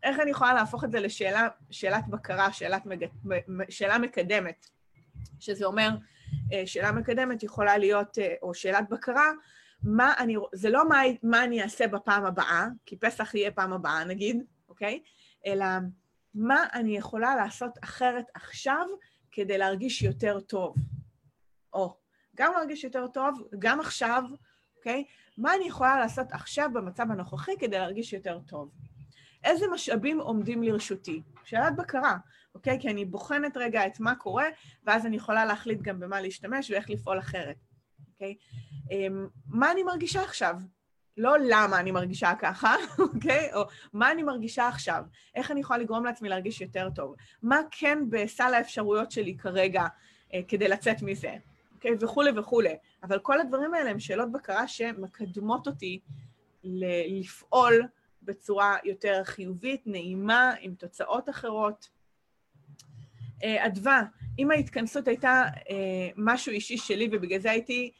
איך 0.02 0.20
אני 0.20 0.30
יכולה 0.30 0.54
להפוך 0.54 0.84
את 0.84 0.90
זה 0.90 1.00
לשאלת 1.00 2.08
בקרה, 2.08 2.52
שאלת 2.52 2.86
מג... 2.86 3.06
שאלה 3.68 3.98
מקדמת, 3.98 4.66
שזה 5.40 5.64
אומר, 5.64 5.90
uh, 6.30 6.52
שאלה 6.66 6.92
מקדמת 6.92 7.42
יכולה 7.42 7.78
להיות, 7.78 8.18
uh, 8.18 8.20
או 8.42 8.54
שאלת 8.54 8.88
בקרה, 8.88 9.30
מה 9.82 10.14
אני, 10.18 10.36
זה 10.52 10.70
לא 10.70 10.88
מה, 10.88 11.00
מה 11.22 11.44
אני 11.44 11.62
אעשה 11.62 11.86
בפעם 11.86 12.24
הבאה, 12.24 12.66
כי 12.86 12.96
פסח 12.96 13.34
יהיה 13.34 13.50
פעם 13.50 13.72
הבאה 13.72 14.04
נגיד, 14.04 14.44
אוקיי? 14.68 15.02
אלא 15.46 15.66
מה 16.34 16.64
אני 16.74 16.96
יכולה 16.96 17.36
לעשות 17.36 17.78
אחרת 17.84 18.24
עכשיו 18.34 18.86
כדי 19.32 19.58
להרגיש 19.58 20.02
יותר 20.02 20.40
טוב. 20.40 20.76
או, 21.72 21.96
גם 22.36 22.52
להרגיש 22.52 22.84
יותר 22.84 23.06
טוב, 23.06 23.48
גם 23.58 23.80
עכשיו, 23.80 24.22
אוקיי? 24.76 25.04
מה 25.38 25.54
אני 25.54 25.64
יכולה 25.64 25.98
לעשות 25.98 26.32
עכשיו 26.32 26.70
במצב 26.74 27.10
הנוכחי 27.10 27.52
כדי 27.58 27.78
להרגיש 27.78 28.12
יותר 28.12 28.40
טוב? 28.46 28.70
איזה 29.44 29.66
משאבים 29.72 30.20
עומדים 30.20 30.62
לרשותי? 30.62 31.22
שאלת 31.44 31.76
בקרה, 31.76 32.16
אוקיי? 32.54 32.80
כי 32.80 32.88
אני 32.88 33.04
בוחנת 33.04 33.56
רגע 33.56 33.86
את 33.86 34.00
מה 34.00 34.14
קורה, 34.14 34.46
ואז 34.84 35.06
אני 35.06 35.16
יכולה 35.16 35.44
להחליט 35.44 35.82
גם 35.82 36.00
במה 36.00 36.20
להשתמש 36.20 36.70
ואיך 36.70 36.90
לפעול 36.90 37.18
אחרת, 37.18 37.56
אוקיי? 38.12 38.34
אמ, 38.90 39.26
מה 39.46 39.72
אני 39.72 39.82
מרגישה 39.82 40.22
עכשיו? 40.22 40.54
לא 41.16 41.36
למה 41.48 41.80
אני 41.80 41.90
מרגישה 41.90 42.32
ככה, 42.38 42.74
אוקיי? 42.98 43.54
או 43.54 43.64
מה 43.92 44.10
אני 44.12 44.22
מרגישה 44.22 44.68
עכשיו? 44.68 45.02
איך 45.34 45.50
אני 45.50 45.60
יכולה 45.60 45.78
לגרום 45.78 46.04
לעצמי 46.04 46.28
להרגיש 46.28 46.60
יותר 46.60 46.88
טוב? 46.94 47.14
מה 47.42 47.60
כן 47.70 47.98
בסל 48.10 48.54
האפשרויות 48.54 49.10
שלי 49.10 49.36
כרגע 49.36 49.86
אה, 50.34 50.40
כדי 50.48 50.68
לצאת 50.68 51.02
מזה? 51.02 51.36
אוקיי? 51.74 51.90
וכולי 52.00 52.30
וכולי. 52.36 52.76
אבל 53.02 53.18
כל 53.18 53.40
הדברים 53.40 53.74
האלה 53.74 53.90
הם 53.90 54.00
שאלות 54.00 54.32
בקרה 54.32 54.68
שמקדמות 54.68 55.66
אותי 55.66 56.00
לפעול 56.64 57.82
בצורה 58.28 58.76
יותר 58.84 59.24
חיובית, 59.24 59.82
נעימה, 59.86 60.52
עם 60.60 60.74
תוצאות 60.74 61.28
אחרות. 61.28 61.88
אה, 63.44 63.66
אדווה, 63.66 64.02
אם 64.38 64.50
ההתכנסות 64.50 65.08
הייתה 65.08 65.44
אה, 65.70 66.08
משהו 66.16 66.52
אישי 66.52 66.76
שלי 66.76 67.08
ובגלל 67.12 67.40
זה 67.40 67.50
הייתי 67.50 67.92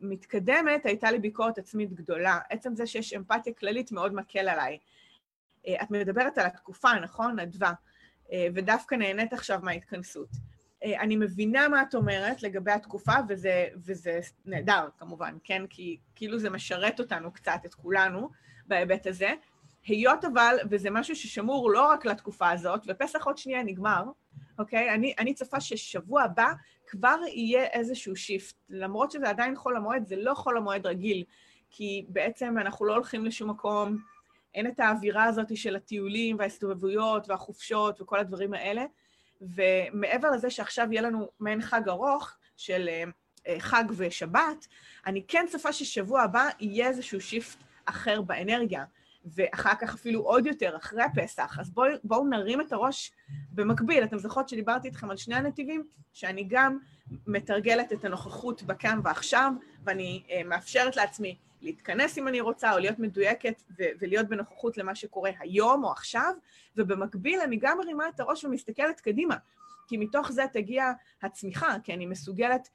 מתקדמת, 0.00 0.86
הייתה 0.86 1.10
לי 1.10 1.18
ביקורת 1.18 1.58
עצמית 1.58 1.92
גדולה. 1.92 2.38
עצם 2.50 2.74
זה 2.74 2.86
שיש 2.86 3.12
אמפתיה 3.12 3.52
כללית 3.52 3.92
מאוד 3.92 4.14
מקל 4.14 4.48
עליי. 4.48 4.78
את 5.82 5.90
מדברת 5.90 6.38
על 6.38 6.46
התקופה, 6.46 6.94
נכון? 7.02 7.38
אדווה. 7.38 7.72
ודווקא 8.34 8.94
נהנית 8.94 9.32
עכשיו 9.32 9.60
מההתכנסות. 9.62 10.28
אני 10.84 11.16
מבינה 11.16 11.68
מה 11.68 11.82
את 11.82 11.94
אומרת 11.94 12.42
לגבי 12.42 12.70
התקופה, 12.70 13.12
וזה, 13.28 13.66
וזה 13.76 14.20
נהדר 14.44 14.88
כמובן, 14.98 15.36
כן? 15.44 15.66
כי 15.70 15.98
כאילו 16.14 16.38
זה 16.38 16.50
משרת 16.50 17.00
אותנו 17.00 17.32
קצת, 17.32 17.60
את 17.64 17.74
כולנו, 17.74 18.30
בהיבט 18.68 19.06
הזה. 19.06 19.34
היות 19.86 20.24
אבל, 20.24 20.56
וזה 20.70 20.90
משהו 20.90 21.16
ששמור 21.16 21.70
לא 21.70 21.90
רק 21.90 22.04
לתקופה 22.04 22.50
הזאת, 22.50 22.80
ופסח 22.86 23.26
עוד 23.26 23.38
שנייה 23.38 23.62
נגמר, 23.62 24.04
אוקיי? 24.58 24.94
אני, 24.94 25.14
אני 25.18 25.34
צופה 25.34 25.60
ששבוע 25.60 26.22
הבא 26.22 26.52
כבר 26.86 27.16
יהיה 27.26 27.64
איזשהו 27.64 28.16
שיפט. 28.16 28.54
למרות 28.70 29.10
שזה 29.10 29.28
עדיין 29.28 29.56
חול 29.56 29.76
המועד, 29.76 30.06
זה 30.06 30.16
לא 30.16 30.34
חול 30.34 30.56
המועד 30.56 30.86
רגיל, 30.86 31.24
כי 31.70 32.06
בעצם 32.08 32.58
אנחנו 32.58 32.86
לא 32.86 32.94
הולכים 32.94 33.24
לשום 33.24 33.50
מקום, 33.50 33.96
אין 34.54 34.66
את 34.66 34.80
האווירה 34.80 35.24
הזאת 35.24 35.56
של 35.56 35.76
הטיולים 35.76 36.36
וההסתובבויות 36.38 37.28
והחופשות 37.28 38.00
וכל 38.00 38.18
הדברים 38.18 38.54
האלה. 38.54 38.84
ומעבר 39.40 40.30
לזה 40.30 40.50
שעכשיו 40.50 40.88
יהיה 40.90 41.02
לנו 41.02 41.28
מעין 41.40 41.62
חג 41.62 41.88
ארוך 41.88 42.32
של 42.56 42.88
אה, 43.46 43.60
חג 43.60 43.84
ושבת, 43.96 44.66
אני 45.06 45.22
כן 45.28 45.46
צופה 45.50 45.72
ששבוע 45.72 46.22
הבא 46.22 46.48
יהיה 46.60 46.88
איזשהו 46.88 47.20
שיפט 47.20 47.58
אחר 47.86 48.22
באנרגיה. 48.22 48.84
ואחר 49.34 49.74
כך 49.80 49.94
אפילו 49.94 50.20
עוד 50.20 50.46
יותר, 50.46 50.76
אחרי 50.76 51.02
הפסח. 51.02 51.58
אז 51.60 51.70
בואו 51.70 51.90
בוא 52.04 52.28
נרים 52.28 52.60
את 52.60 52.72
הראש 52.72 53.12
במקביל. 53.52 54.04
אתם 54.04 54.18
זוכרות 54.18 54.48
שדיברתי 54.48 54.88
איתכם 54.88 55.10
על 55.10 55.16
שני 55.16 55.34
הנתיבים, 55.34 55.84
שאני 56.12 56.44
גם 56.48 56.78
מתרגלת 57.26 57.92
את 57.92 58.04
הנוכחות 58.04 58.62
בכאן 58.62 59.00
ועכשיו, 59.04 59.52
ואני 59.84 60.22
uh, 60.26 60.44
מאפשרת 60.44 60.96
לעצמי 60.96 61.36
להתכנס 61.62 62.18
אם 62.18 62.28
אני 62.28 62.40
רוצה, 62.40 62.72
או 62.72 62.78
להיות 62.78 62.98
מדויקת 62.98 63.62
ו- 63.78 63.84
ולהיות 64.00 64.28
בנוכחות 64.28 64.78
למה 64.78 64.94
שקורה 64.94 65.30
היום 65.40 65.84
או 65.84 65.90
עכשיו, 65.90 66.34
ובמקביל 66.76 67.40
אני 67.40 67.56
גם 67.56 67.78
מרימה 67.78 68.08
את 68.08 68.20
הראש 68.20 68.44
ומסתכלת 68.44 69.00
קדימה. 69.00 69.36
כי 69.86 69.96
מתוך 69.96 70.32
זה 70.32 70.42
תגיע 70.52 70.92
הצמיחה, 71.22 71.76
כי 71.84 71.94
אני 71.94 72.06
מסוגלת 72.06 72.68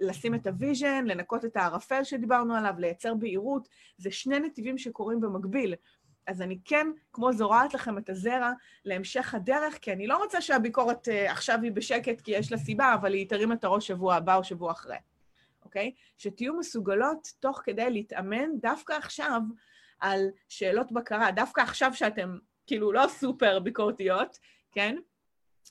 לשים 0.00 0.34
את 0.34 0.46
ה 0.46 0.53
vision, 0.53 1.04
לנקות 1.04 1.44
את 1.44 1.56
הערפל 1.56 2.04
שדיברנו 2.04 2.54
עליו, 2.54 2.74
לייצר 2.78 3.14
בהירות, 3.14 3.68
זה 3.96 4.10
שני 4.10 4.38
נתיבים 4.38 4.78
שקורים 4.78 5.20
במקביל. 5.20 5.74
אז 6.26 6.42
אני 6.42 6.58
כן, 6.64 6.86
כמו 7.12 7.32
זורעת 7.32 7.74
לכם 7.74 7.98
את 7.98 8.10
הזרע 8.10 8.52
להמשך 8.84 9.34
הדרך, 9.34 9.78
כי 9.82 9.92
אני 9.92 10.06
לא 10.06 10.16
רוצה 10.16 10.40
שהביקורת 10.40 11.08
אה, 11.08 11.30
עכשיו 11.30 11.58
היא 11.62 11.72
בשקט 11.72 12.20
כי 12.20 12.30
יש 12.30 12.52
לה 12.52 12.58
סיבה, 12.58 12.94
אבל 12.94 13.12
היא 13.14 13.28
תרים 13.28 13.52
את 13.52 13.64
הראש 13.64 13.86
שבוע 13.86 14.14
הבא 14.14 14.36
או 14.36 14.44
שבוע 14.44 14.72
אחרי, 14.72 14.96
אוקיי? 15.64 15.92
שתהיו 16.18 16.54
מסוגלות 16.54 17.28
תוך 17.40 17.60
כדי 17.64 17.90
להתאמן 17.90 18.58
דווקא 18.60 18.92
עכשיו 18.92 19.40
על 20.00 20.26
שאלות 20.48 20.92
בקרה, 20.92 21.30
דווקא 21.30 21.60
עכשיו 21.60 21.94
שאתם 21.94 22.38
כאילו 22.66 22.92
לא 22.92 23.06
סופר 23.08 23.58
ביקורתיות, 23.58 24.38
כן? 24.72 24.96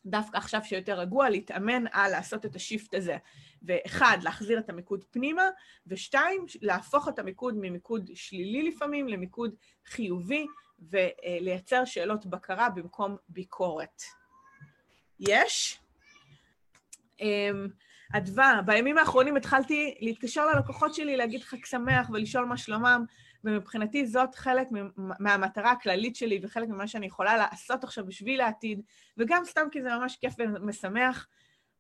דווקא 0.05 0.37
עכשיו 0.37 0.61
שיותר 0.63 0.99
רגוע, 0.99 1.29
להתאמן 1.29 1.83
על 1.91 2.11
לעשות 2.11 2.45
את 2.45 2.55
השיפט 2.55 2.93
הזה. 2.93 3.17
ואחד, 3.61 4.17
להחזיר 4.21 4.59
את 4.59 4.69
המיקוד 4.69 5.03
פנימה, 5.11 5.43
ושתיים, 5.87 6.45
להפוך 6.61 7.07
את 7.09 7.19
המיקוד 7.19 7.55
ממיקוד 7.57 8.09
שלילי 8.13 8.63
לפעמים 8.63 9.07
למיקוד 9.07 9.55
חיובי, 9.85 10.45
ולייצר 10.81 11.85
שאלות 11.85 12.25
בקרה 12.25 12.69
במקום 12.69 13.17
ביקורת. 13.29 14.01
יש? 15.19 15.79
אמ, 17.21 17.67
אדווה, 18.13 18.61
בימים 18.65 18.97
האחרונים 18.97 19.35
התחלתי 19.35 19.95
להתקשר 19.99 20.45
ללקוחות 20.45 20.93
שלי, 20.93 21.17
להגיד 21.17 21.41
חג 21.41 21.65
שמח 21.65 22.09
ולשאול 22.09 22.45
מה 22.45 22.57
שלומם. 22.57 23.05
ומבחינתי 23.43 24.05
זאת 24.05 24.35
חלק 24.35 24.67
מהמטרה 25.19 25.71
הכללית 25.71 26.15
שלי 26.15 26.39
וחלק 26.43 26.69
ממה 26.69 26.87
שאני 26.87 27.05
יכולה 27.05 27.37
לעשות 27.37 27.83
עכשיו 27.83 28.05
בשביל 28.05 28.41
העתיד, 28.41 28.81
וגם 29.17 29.45
סתם 29.45 29.67
כי 29.71 29.81
זה 29.81 29.89
ממש 29.89 30.17
כיף 30.21 30.33
ומשמח. 30.37 31.27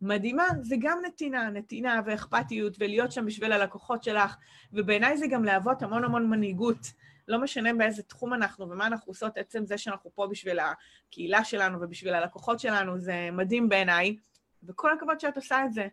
מדהימה, 0.01 0.43
זה 0.61 0.75
גם 0.79 0.99
נתינה, 1.05 1.49
נתינה 1.49 2.01
ואכפתיות, 2.05 2.75
ולהיות 2.79 3.11
שם 3.11 3.25
בשביל 3.25 3.51
הלקוחות 3.51 4.03
שלך, 4.03 4.35
ובעיניי 4.73 5.17
זה 5.17 5.27
גם 5.27 5.43
להוות 5.43 5.81
המון 5.81 6.03
המון 6.03 6.29
מנהיגות. 6.29 6.91
לא 7.27 7.41
משנה 7.41 7.73
באיזה 7.73 8.03
תחום 8.03 8.33
אנחנו 8.33 8.69
ומה 8.69 8.87
אנחנו 8.87 9.11
עושות, 9.11 9.37
עצם 9.37 9.65
זה 9.65 9.77
שאנחנו 9.77 10.09
פה 10.15 10.27
בשביל 10.27 10.59
הקהילה 10.59 11.43
שלנו 11.43 11.81
ובשביל 11.81 12.13
הלקוחות 12.13 12.59
שלנו, 12.59 12.99
זה 12.99 13.29
מדהים 13.31 13.69
בעיניי, 13.69 14.17
וכל 14.63 14.93
הכבוד 14.93 15.19
שאת 15.19 15.35
עושה 15.35 15.65
את 15.65 15.73
זה. 15.73 15.87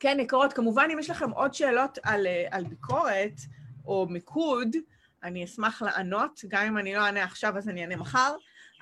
כן, 0.00 0.16
יקרות, 0.20 0.52
כמובן, 0.52 0.88
אם 0.92 0.98
יש 0.98 1.10
לכם 1.10 1.30
עוד 1.30 1.54
שאלות 1.54 1.98
על, 2.02 2.26
על 2.50 2.64
ביקורת, 2.64 3.40
או 3.84 4.06
מיקוד, 4.10 4.76
אני 5.22 5.44
אשמח 5.44 5.82
לענות, 5.82 6.40
גם 6.48 6.66
אם 6.66 6.78
אני 6.78 6.94
לא 6.94 7.00
אענה 7.00 7.24
עכשיו 7.24 7.58
אז 7.58 7.68
אני 7.68 7.82
אענה 7.82 7.96
מחר, 7.96 8.34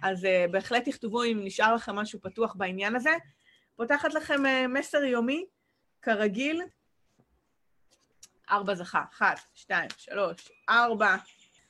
אז 0.03 0.25
uh, 0.25 0.51
בהחלט 0.51 0.89
תכתבו 0.89 1.25
אם 1.25 1.41
נשאר 1.45 1.75
לכם 1.75 1.97
משהו 1.97 2.21
פתוח 2.21 2.55
בעניין 2.55 2.97
הזה. 2.97 3.11
פותחת 3.77 4.15
לכם 4.15 4.47
uh, 4.47 4.69
מסר 4.69 5.05
יומי, 5.05 5.45
כרגיל. 6.03 6.63
ארבע 8.51 8.75
זכה, 8.75 9.03
אחת, 9.13 9.41
שתיים, 9.55 9.89
שלוש, 9.97 10.49
ארבע. 10.69 11.17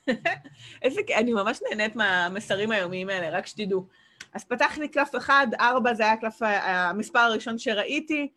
איזה, 0.83 1.01
אני 1.17 1.33
ממש 1.33 1.61
נהנית 1.71 1.97
מהמסרים 1.97 2.71
היומיים 2.71 3.09
האלה, 3.09 3.39
רק 3.39 3.47
שתדעו. 3.47 3.87
אז 4.33 4.45
פתחתי 4.45 4.89
קלף 4.89 5.17
אחד, 5.17 5.47
ארבע 5.61 5.95
זה 5.95 6.03
היה 6.03 6.17
קלף 6.17 6.43
המספר 6.43 7.19
הראשון 7.19 7.59
שראיתי, 7.59 8.29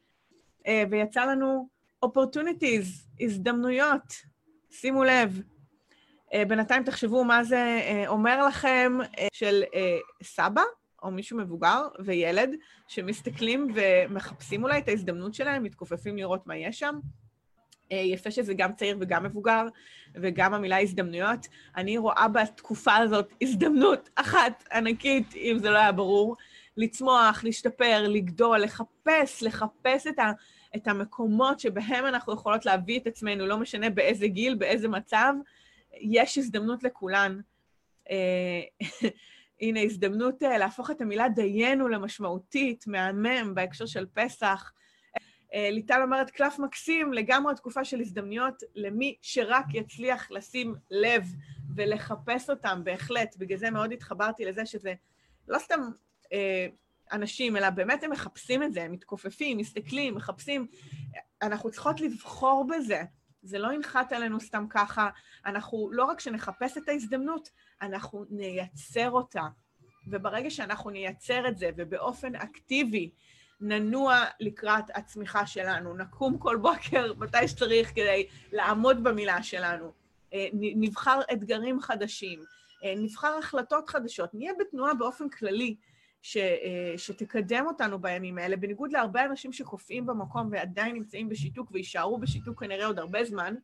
אה, 0.68 0.84
ויצא 0.92 1.26
לנו 1.26 1.70
opportunities, 2.06 3.06
הזדמנויות. 3.20 4.35
שימו 4.80 5.04
לב, 5.04 5.42
אה, 6.34 6.46
בינתיים 6.46 6.84
תחשבו 6.84 7.24
מה 7.24 7.44
זה 7.44 7.58
אה, 7.58 8.04
אומר 8.08 8.48
לכם 8.48 8.98
אה, 9.20 9.28
של 9.34 9.64
סבא 10.24 10.62
או 11.04 11.12
מישהו 11.12 11.38
מבוגר 11.38 11.88
וילד 12.00 12.56
שמסתכלים 12.88 13.68
ומחפשים 13.76 14.64
אולי 14.64 14.80
את 14.80 14.88
ההזדמנות 14.88 15.34
שלהם, 15.34 15.64
מתכופפים 15.64 16.18
לראות 16.18 16.48
מה 16.48 16.58
יש 16.58 16.80
שם. 16.80 17.00
יפה 17.92 18.32
שזה 18.32 18.54
גם 18.54 18.74
צעיר 18.74 18.98
וגם 19.00 19.24
מבוגר, 19.24 19.68
וגם 20.16 20.54
המילה 20.54 20.82
הזדמנויות. 20.82 21.48
אני 21.76 21.98
רואה 21.98 22.28
בתקופה 22.28 22.96
הזאת 22.96 23.34
הזדמנות 23.42 24.10
אחת 24.16 24.64
ענקית, 24.74 25.36
אם 25.36 25.58
זה 25.60 25.70
לא 25.70 25.78
היה 25.78 25.92
ברור, 25.92 26.36
לצמוח, 26.78 27.44
להשתפר, 27.44 28.08
לגדול, 28.08 28.60
לחפש, 28.60 29.44
לחפש 29.44 30.08
את 30.08 30.20
ה... 30.20 30.32
את 30.76 30.88
המקומות 30.88 31.60
שבהם 31.60 32.06
אנחנו 32.06 32.34
יכולות 32.34 32.66
להביא 32.66 33.00
את 33.00 33.08
עצמנו, 33.08 33.46
לא 33.46 33.58
משנה 33.58 33.90
באיזה 33.90 34.28
גיל, 34.28 34.56
באיזה 34.56 34.88
מצב, 34.88 35.34
יש 36.02 36.38
הזדמנות 36.38 36.84
לכולן. 36.84 37.40
אה, 38.10 38.62
הנה, 39.62 39.82
הזדמנות 39.82 40.44
אה, 40.44 40.58
להפוך 40.58 40.92
את 40.92 41.02
המילה 41.02 41.30
דיינו 41.30 41.88
למשמעותית, 41.88 42.88
מהמם, 42.88 43.56
בהקשר 43.56 43.86
של 43.86 44.06
פסח. 44.14 44.72
אה, 45.54 45.70
ליטל 45.72 46.02
אומרת, 46.02 46.30
קלף 46.30 46.60
מקסים, 46.60 47.14
לגמרי 47.14 47.56
תקופה 47.56 47.86
של 47.86 48.00
הזדמנויות 48.00 48.64
למי 48.76 49.16
שרק 49.22 49.66
יצליח 49.74 50.32
לשים 50.32 50.76
לב 50.92 51.24
ולחפש 51.76 52.50
אותם, 52.50 52.82
בהחלט. 52.84 53.36
בגלל 53.38 53.58
זה 53.58 53.70
מאוד 53.70 53.92
התחברתי 53.92 54.46
לזה 54.46 54.66
שזה 54.66 54.94
לא 55.48 55.60
סתם 55.60 55.82
אה, 56.34 56.68
אנשים, 57.12 57.58
אלא 57.58 57.70
באמת 57.70 58.04
הם 58.04 58.12
מחפשים 58.12 58.64
את 58.64 58.74
זה, 58.74 58.84
הם 58.84 58.92
מתכופפים, 58.92 59.58
מסתכלים, 59.58 60.16
מחפשים. 60.16 60.68
אנחנו 61.42 61.72
צריכות 61.72 62.02
לבחור 62.02 62.68
בזה. 62.68 63.04
זה 63.44 63.60
לא 63.60 63.74
ינחת 63.74 64.14
עלינו 64.14 64.40
סתם 64.40 64.66
ככה. 64.70 65.10
אנחנו, 65.46 65.90
לא 65.92 66.06
רק 66.06 66.20
שנחפש 66.20 66.78
את 66.78 66.90
ההזדמנות, 66.90 67.50
אנחנו 67.82 68.26
נייצר 68.30 69.12
אותה. 69.12 69.48
וברגע 70.08 70.50
שאנחנו 70.50 70.90
נייצר 70.90 71.48
את 71.48 71.58
זה, 71.58 71.70
ובאופן 71.78 72.36
אקטיבי 72.36 73.12
ננוע 73.62 74.24
לקראת 74.40 74.84
הצמיחה 74.96 75.48
שלנו, 75.48 75.98
נקום 75.98 76.38
כל 76.38 76.58
בוקר 76.58 77.14
מתי 77.22 77.48
שצריך 77.48 77.90
כדי 77.90 78.28
לעמוד 78.52 79.04
במילה 79.04 79.44
שלנו, 79.44 79.92
אה, 80.34 80.48
נבחר 80.54 81.20
אתגרים 81.32 81.82
חדשים, 81.82 82.40
אה, 82.84 82.94
נבחר 82.98 83.38
החלטות 83.40 83.90
חדשות, 83.90 84.34
נהיה 84.34 84.54
בתנועה 84.60 84.94
באופן 84.94 85.30
כללי. 85.30 85.76
ש, 86.28 86.38
אה, 86.38 86.94
שתקדם 86.98 87.64
אותנו 87.68 88.00
בימים 88.00 88.38
האלה, 88.38 88.56
בניגוד 88.56 88.92
להרבה 88.92 89.26
אנשים 89.26 89.54
שקופאים 89.54 90.06
במקום 90.06 90.50
ועדיין 90.52 90.96
נמצאים 90.96 91.30
בשיתוק 91.30 91.70
ויישארו 91.72 92.18
בשיתוק 92.18 92.60
כנראה 92.60 92.86
עוד 92.86 93.00
הרבה 93.00 93.26
זמן, 93.26 93.56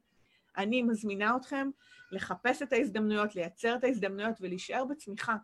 אני 0.57 0.81
מזמינה 0.83 1.35
אתכם 1.35 1.69
לחפש 2.11 2.61
את 2.61 2.73
ההזדמנויות, 2.73 3.35
לייצר 3.35 3.75
את 3.75 3.83
ההזדמנויות 3.83 4.35
ולהישאר 4.41 4.85
בצמיחה. 4.85 5.35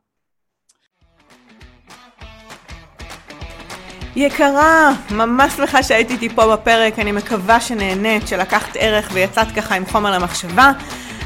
יקרה, 4.15 4.91
ממש 5.12 5.53
שמחה 5.53 5.84
שהייתי 5.84 6.13
איתי 6.13 6.30
פה 6.30 6.56
בפרק, 6.56 6.99
אני 6.99 7.12
מקווה 7.12 7.62
שנהנית, 7.62 8.27
שלקחת 8.27 8.75
ערך 8.80 9.10
ויצאת 9.13 9.47
ככה 9.56 9.75
עם 9.75 9.86
חומר 9.86 10.12
למחשבה. 10.12 10.71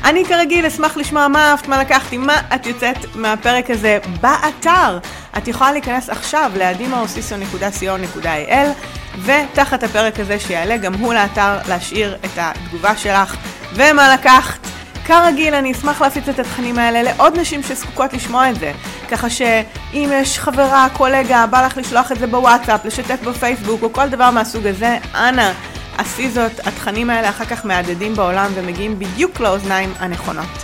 אני 0.03 0.25
כרגיל 0.25 0.65
אשמח 0.65 0.97
לשמוע 0.97 1.27
מה 1.27 1.51
אהבת, 1.51 1.67
מה 1.67 1.81
לקחתי, 1.81 2.17
מה 2.17 2.55
את 2.55 2.65
יוצאת 2.65 2.97
מהפרק 3.15 3.69
הזה 3.69 3.99
באתר. 4.21 4.99
את 5.37 5.47
יכולה 5.47 5.71
להיכנס 5.71 6.09
עכשיו 6.09 6.51
ל-adimaosiso.co.il 6.55 8.67
ותחת 9.23 9.83
הפרק 9.83 10.19
הזה 10.19 10.39
שיעלה 10.39 10.77
גם 10.77 10.93
הוא 10.93 11.13
לאתר 11.13 11.57
להשאיר 11.67 12.17
את 12.25 12.37
התגובה 12.37 12.97
שלך 12.97 13.35
ומה 13.73 14.13
לקחת. 14.13 14.59
כרגיל, 15.05 15.55
אני 15.55 15.71
אשמח 15.71 16.01
להפיץ 16.01 16.29
את 16.29 16.39
התכנים 16.39 16.79
האלה 16.79 17.03
לעוד 17.03 17.39
נשים 17.39 17.63
שזקוקות 17.63 18.13
לשמוע 18.13 18.49
את 18.49 18.59
זה. 18.59 18.71
ככה 19.11 19.29
שאם 19.29 20.09
יש 20.13 20.39
חברה, 20.39 20.87
קולגה, 20.93 21.47
בא 21.47 21.65
לך 21.65 21.77
לשלוח 21.77 22.11
את 22.11 22.19
זה 22.19 22.27
בוואטסאפ, 22.27 22.85
לשתף 22.85 23.23
בפייסבוק 23.23 23.83
או 23.83 23.93
כל 23.93 24.09
דבר 24.09 24.31
מהסוג 24.31 24.67
הזה, 24.67 24.97
אנא, 25.15 25.51
עשי 25.97 26.29
זאת. 26.29 26.67
התכנים 26.67 27.09
האלה 27.09 27.29
אחר 27.29 27.45
כך 27.45 27.65
מהדהדים 27.65 28.15
בעולם 28.15 28.51
ומגיעים 28.53 28.99
בדיוק 28.99 29.39
לאוזניים 29.39 29.93
הנכונות. 29.99 30.63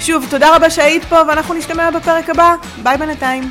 שוב, 0.00 0.26
תודה 0.30 0.56
רבה 0.56 0.70
שהיית 0.70 1.04
פה 1.04 1.16
ואנחנו 1.28 1.54
נשתמע 1.54 1.90
בפרק 1.90 2.30
הבא. 2.30 2.54
ביי 2.82 2.98
בינתיים. 2.98 3.50